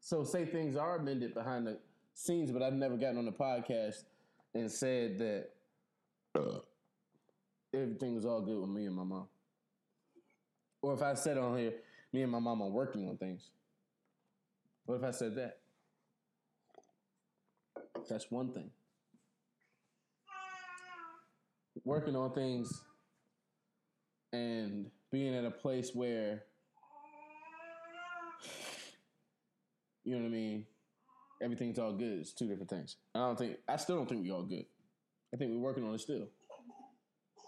[0.00, 1.78] So say things are amended behind the
[2.14, 4.02] scenes, but I've never gotten on the podcast
[4.52, 5.50] and said that
[6.36, 6.58] uh,
[7.74, 9.28] everything was all good with me and my mom.
[10.82, 11.72] Or if I said on here,
[12.12, 13.50] me and my mom are working on things.
[14.86, 15.58] What if I said that?
[18.08, 18.70] That's one thing.
[21.84, 22.82] Working on things
[24.32, 26.44] and being at a place where,
[30.04, 30.66] you know what I mean,
[31.42, 32.18] everything's all good.
[32.20, 32.96] It's two different things.
[33.14, 34.66] I don't think, I still don't think we all good.
[35.32, 36.28] I think we're working on it still.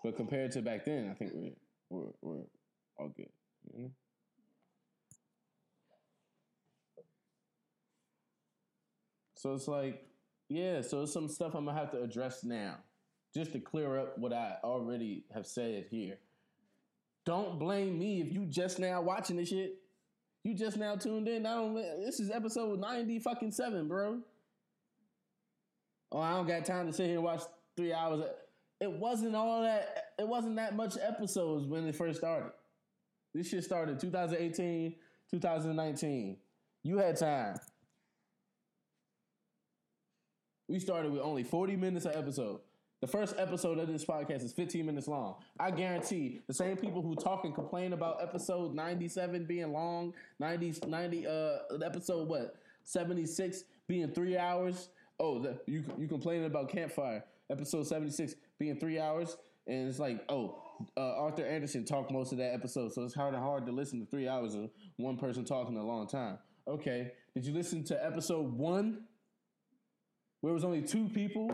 [0.05, 1.53] But compared to back then, I think we're,
[1.91, 2.45] we're, we're
[2.99, 3.29] all good.
[3.73, 3.91] You know?
[9.35, 10.03] So it's like,
[10.49, 12.77] yeah, so it's some stuff I'm gonna have to address now,
[13.35, 16.19] just to clear up what I already have said here.
[17.25, 19.75] Don't blame me if you just now watching this shit.
[20.45, 21.45] You just now tuned in.
[21.45, 21.75] I don't.
[21.75, 24.21] This is episode ninety fucking seven, bro.
[26.13, 27.43] Oh, I don't got time to sit here and watch
[27.77, 28.23] three hours.
[28.81, 30.13] It wasn't all that.
[30.19, 32.53] It wasn't that much episodes when it first started.
[33.35, 34.95] This shit started 2018,
[35.31, 36.37] 2019.
[36.83, 37.57] You had time.
[40.69, 42.61] We started with only 40 minutes an episode.
[43.01, 45.37] The first episode of this podcast is 15 minutes long.
[45.61, 50.75] I guarantee the same people who talk and complain about episode 97 being long, 90,
[50.87, 51.31] 90 uh
[51.85, 54.89] episode what 76 being three hours.
[55.21, 59.37] Oh, the, you you complaining about Campfire episode 76 being three hours,
[59.67, 60.63] and it's like oh.
[60.95, 63.99] Uh, Arthur Anderson talked most of that episode, so it's hard and hard to listen
[63.99, 64.69] to three hours of
[64.99, 66.37] one person talking a long time.
[66.69, 69.05] Okay, did you listen to episode one,
[70.43, 71.51] where it was only two people,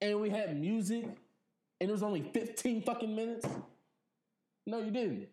[0.00, 1.04] and we had music,
[1.80, 3.44] and it was only 15 fucking minutes?
[4.66, 5.28] No, you didn't.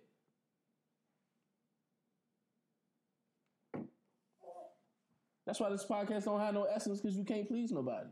[5.46, 8.08] That's why this podcast don't have no essence because you can't please nobody.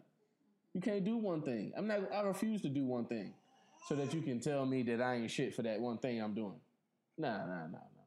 [0.74, 1.74] You can't do one thing.
[1.76, 2.14] I'm not.
[2.14, 3.34] I refuse to do one thing,
[3.88, 6.36] so that you can tell me that I ain't shit for that one thing I'm
[6.36, 6.60] doing.
[7.18, 7.78] Nah, nah, nah, nah.
[7.80, 8.00] Nah.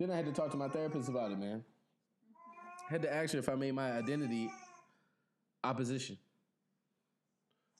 [0.00, 1.64] Then I had to talk to my therapist about it, man.
[2.88, 4.50] I had to ask her if I made my identity
[5.62, 6.18] opposition.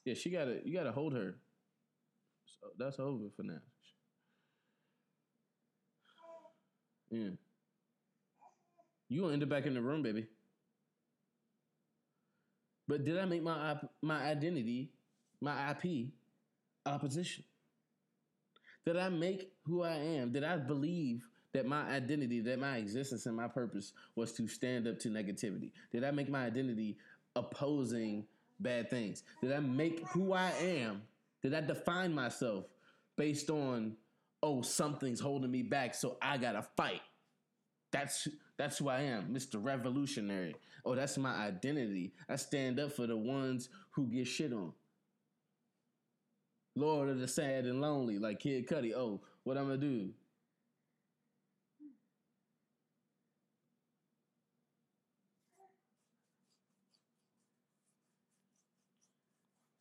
[0.05, 1.35] Yeah, she gotta you gotta hold her.
[2.47, 3.61] So that's over for now.
[7.11, 7.31] Yeah.
[9.15, 10.27] You gonna end up back in the room, baby.
[12.89, 14.91] But did I make my my identity,
[15.41, 16.09] my IP,
[16.85, 17.45] opposition?
[18.85, 20.33] Did I make who I am?
[20.33, 24.89] Did I believe that my identity, that my existence and my purpose was to stand
[24.89, 25.71] up to negativity?
[25.93, 26.99] Did I make my identity
[27.37, 28.27] opposing
[28.59, 29.23] bad things?
[29.41, 31.03] Did I make who I am?
[31.41, 32.65] Did I define myself
[33.17, 33.95] based on
[34.43, 37.01] oh something's holding me back, so I gotta fight?
[37.95, 38.27] That's
[38.59, 39.65] that's who I am, Mr.
[39.65, 40.57] Revolutionary.
[40.85, 42.13] Oh, that's my identity.
[42.29, 44.73] I stand up for the ones who get shit on.
[46.75, 48.93] Lord of the sad and lonely, like Kid Cudi.
[48.97, 50.11] Oh, what I'm gonna do?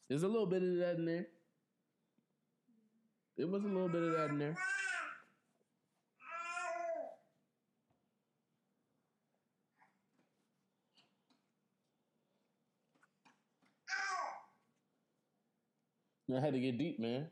[0.08, 1.26] There's a little bit of that in there.
[3.36, 4.56] There was a little bit of that in there.
[16.36, 17.28] I had to get deep, man.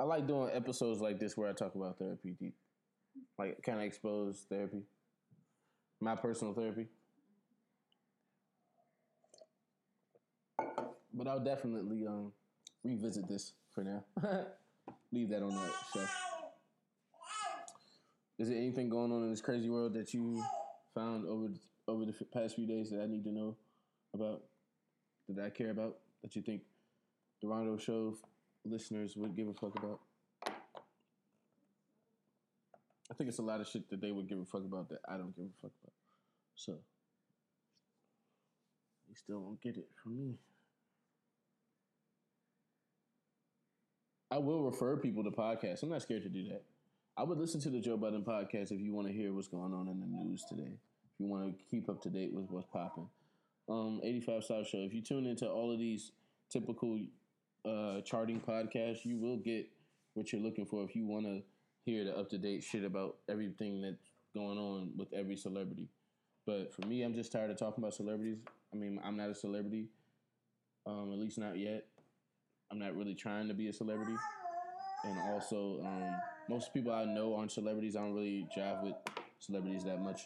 [0.00, 2.56] I like doing episodes like this where I talk about therapy deep.
[3.38, 4.82] Like kind of expose therapy.
[6.00, 6.88] My personal therapy.
[11.14, 12.32] But I'll definitely um,
[12.82, 14.04] revisit this for now.
[15.12, 16.10] Leave that on the shelf.
[18.38, 20.42] Is there anything going on in this crazy world that you
[20.94, 21.48] found over
[21.86, 23.56] over the past few days that I need to know
[24.14, 24.42] about?
[25.36, 25.96] That I care about?
[26.22, 26.62] That you think
[27.40, 28.16] the Rondo Show
[28.64, 30.00] listeners would give a fuck about?
[33.10, 35.00] I think it's a lot of shit that they would give a fuck about that
[35.06, 35.92] I don't give a fuck about.
[36.54, 36.72] So,
[39.08, 40.34] you still won't get it from me.
[44.30, 45.82] I will refer people to podcasts.
[45.82, 46.62] I'm not scared to do that.
[47.18, 49.74] I would listen to the Joe Budden podcast if you want to hear what's going
[49.74, 50.72] on in the news today.
[51.04, 53.08] if you want to keep up to date with what's popping.
[53.68, 54.78] Um, 85 South Show.
[54.78, 56.12] If you tune into all of these
[56.50, 56.98] typical
[57.64, 59.68] uh, charting podcasts, you will get
[60.14, 61.42] what you're looking for if you want to
[61.84, 65.88] hear the up to date shit about everything that's going on with every celebrity.
[66.46, 68.38] But for me, I'm just tired of talking about celebrities.
[68.72, 69.86] I mean, I'm not a celebrity,
[70.86, 71.84] um, at least not yet.
[72.70, 74.16] I'm not really trying to be a celebrity.
[75.04, 76.14] And also, um,
[76.48, 77.96] most people I know aren't celebrities.
[77.96, 78.94] I don't really jive with
[79.38, 80.22] celebrities that much.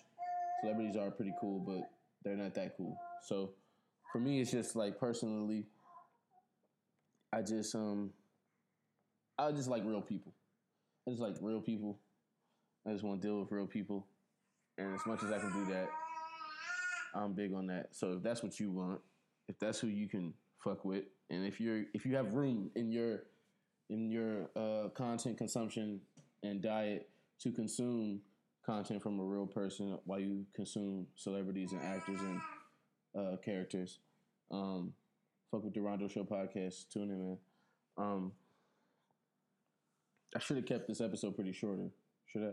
[0.61, 1.91] Celebrities are pretty cool, but
[2.22, 2.97] they're not that cool.
[3.24, 3.50] So
[4.12, 5.66] for me, it's just like personally,
[7.32, 8.10] I just um,
[9.38, 10.32] I just like real people.
[11.06, 11.98] I just like real people.
[12.86, 14.06] I just want to deal with real people,
[14.78, 15.88] and as much as I can do that,
[17.14, 17.88] I'm big on that.
[17.92, 19.00] So if that's what you want,
[19.48, 22.92] if that's who you can fuck with, and if you're if you have room in
[22.92, 23.24] your
[23.90, 26.00] in your uh, content consumption
[26.42, 27.08] and diet
[27.40, 28.20] to consume
[28.64, 32.40] content from a real person while you consume celebrities and actors and
[33.16, 33.98] uh, characters.
[34.50, 34.92] Um,
[35.50, 36.88] fuck with the Rondo Show podcast.
[36.92, 37.38] Tune in, man.
[37.98, 38.32] Um,
[40.34, 41.90] I should have kept this episode pretty shorter.
[42.26, 42.52] Should I?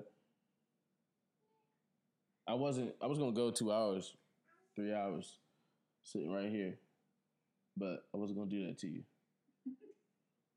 [2.52, 2.94] I wasn't.
[3.02, 4.16] I was gonna go two hours,
[4.76, 5.38] three hours,
[6.04, 6.76] sitting right here,
[7.78, 9.04] but I wasn't gonna do that to you.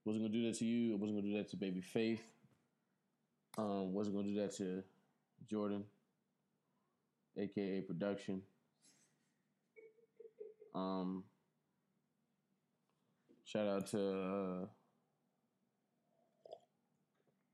[0.04, 0.94] Wasn't gonna do that to you.
[0.94, 2.22] I wasn't gonna do that to Baby Faith.
[3.58, 4.82] Um, wasn't gonna do that to
[5.48, 5.84] Jordan,
[7.36, 8.42] aka Production.
[10.76, 11.24] Um,
[13.44, 13.98] shout out to.
[13.98, 14.66] Uh,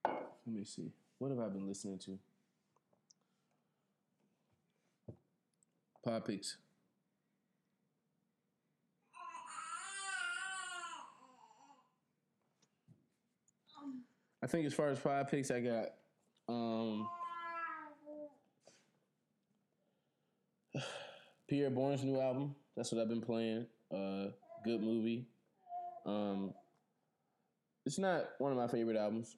[0.05, 0.91] let me see.
[1.19, 2.19] What have I been listening to?
[6.05, 6.57] Pod Picks.
[14.43, 15.93] I think as far as five picks, I got
[16.49, 17.09] um,
[21.49, 22.57] Pi'erre Bourne's new album.
[22.77, 23.67] That's what I've been playing.
[23.93, 24.29] Uh,
[24.65, 25.27] good movie.
[26.07, 26.55] Um,
[27.85, 29.37] it's not one of my favorite albums.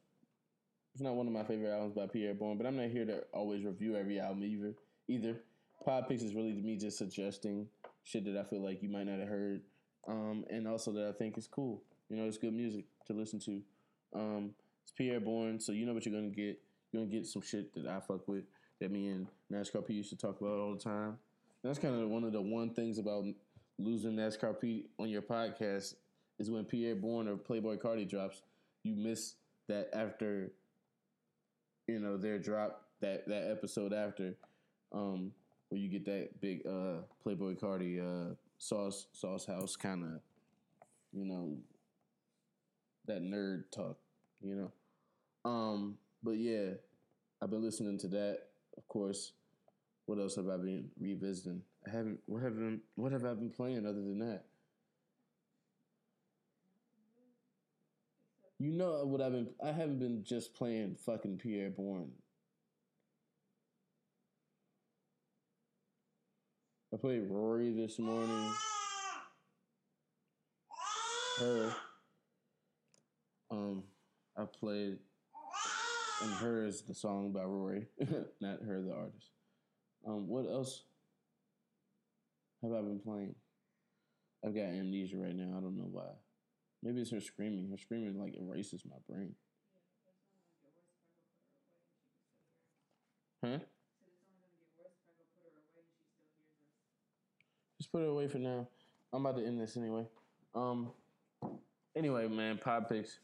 [0.94, 3.22] It's not one of my favorite albums by Pi'erre Bourne, but I'm not here to
[3.32, 4.74] always review every album either.
[5.08, 5.40] Either
[5.84, 7.66] Pod Picks is really me just suggesting
[8.04, 9.62] shit that I feel like you might not have heard,
[10.06, 11.82] um, and also that I think is cool.
[12.08, 13.60] You know, it's good music to listen to.
[14.14, 14.50] Um,
[14.82, 16.60] it's Pi'erre Bourne, so you know what you're gonna get.
[16.92, 18.44] You're gonna get some shit that I fuck with
[18.80, 21.18] that me and NASCAR P used to talk about all the time.
[21.64, 23.24] That's kind of one of the one things about
[23.78, 25.94] losing NASCAR P on your podcast
[26.38, 28.42] is when Pi'erre Bourne or Playboi Carti drops,
[28.82, 29.36] you miss
[29.68, 30.52] that after
[31.86, 34.34] you know their drop that that episode after
[34.92, 35.32] um
[35.68, 40.20] where you get that big uh Playboi Carti uh sauce sauce house kind of
[41.12, 41.56] you know
[43.06, 43.96] that nerd talk
[44.42, 45.50] you know?
[45.50, 46.72] Um but yeah
[47.40, 48.40] I've been listening to that
[48.76, 49.32] of course
[50.06, 53.50] what else have I been revisiting I haven't what have been what have I been
[53.50, 54.44] playing other than that
[58.64, 59.48] You know what I've been?
[59.62, 62.12] I haven't been just playing fucking Pi'erre Bourne.
[66.94, 68.54] I played Rory this morning.
[71.40, 71.74] Her.
[73.50, 73.82] Um,
[74.38, 74.98] I played,
[76.22, 77.86] and her is the song by Rory,
[78.40, 79.33] not her, the artist.
[80.06, 80.82] Um, what else
[82.62, 83.34] have I been playing?
[84.44, 85.56] I've got amnesia right now.
[85.56, 86.08] I don't know why.
[86.82, 87.70] Maybe it's her screaming.
[87.70, 89.34] Her screaming like erases my brain.
[93.42, 93.58] Huh?
[97.78, 98.68] Just put it away for now.
[99.12, 100.06] I'm about to end this anyway.
[100.54, 100.90] Um.
[101.96, 103.18] Anyway, man, pod picks.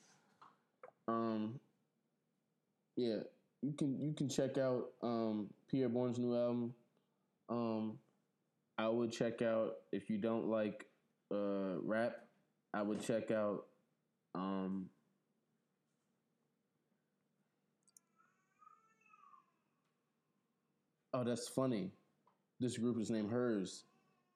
[1.06, 1.60] Um.
[2.96, 3.16] Yeah,
[3.62, 6.74] you can you can check out um Pi'erre Bourne's new album.
[7.48, 7.98] Um,
[8.78, 10.86] I would check out if you don't like
[11.32, 12.16] uh rap.
[12.74, 13.66] I would check out
[14.34, 14.88] um
[21.12, 21.90] Oh, that's funny.
[22.60, 23.84] This group is named Hers.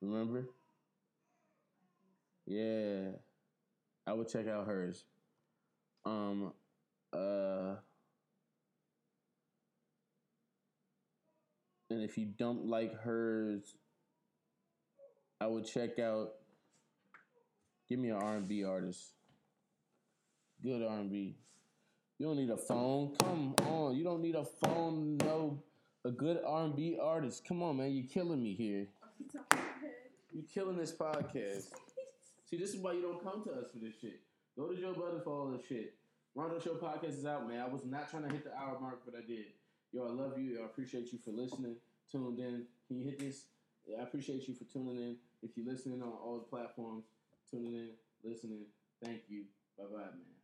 [0.01, 0.49] Remember?
[2.45, 3.11] Yeah.
[4.05, 5.05] I would check out Hers.
[6.05, 6.53] Um
[7.13, 7.75] uh
[11.95, 13.75] and if you don't like Hers,
[15.41, 16.33] I would check out
[17.87, 19.13] Give me an R&B artist.
[20.63, 21.35] Good R&B.
[22.17, 23.15] You don't need a phone.
[23.19, 23.95] Come on.
[23.95, 25.17] You don't need a phone.
[25.17, 25.61] No,
[26.03, 27.45] a good R&B artist.
[27.47, 27.91] Come on, man.
[27.91, 28.87] You're killing me here.
[30.33, 31.65] You're killing this podcast.
[32.49, 34.21] See, this is why you don't come to us for this shit.
[34.57, 35.93] Go to Joe Budden for all this shit.
[36.33, 37.61] Rondo Show podcast is out, man.
[37.61, 39.45] I was not trying to hit the hour mark, but I did.
[39.95, 40.59] Yo, I love you.
[40.61, 41.77] I appreciate you for listening.
[42.11, 42.65] tuned in.
[42.85, 43.45] Can you hit this?
[43.87, 45.15] Yeah, I appreciate you for tuning in.
[45.41, 47.05] If you're listening on all the platforms,
[47.49, 47.89] tuning in,
[48.21, 48.65] listening,
[49.01, 49.45] thank you.
[49.77, 50.34] Bye bye, man.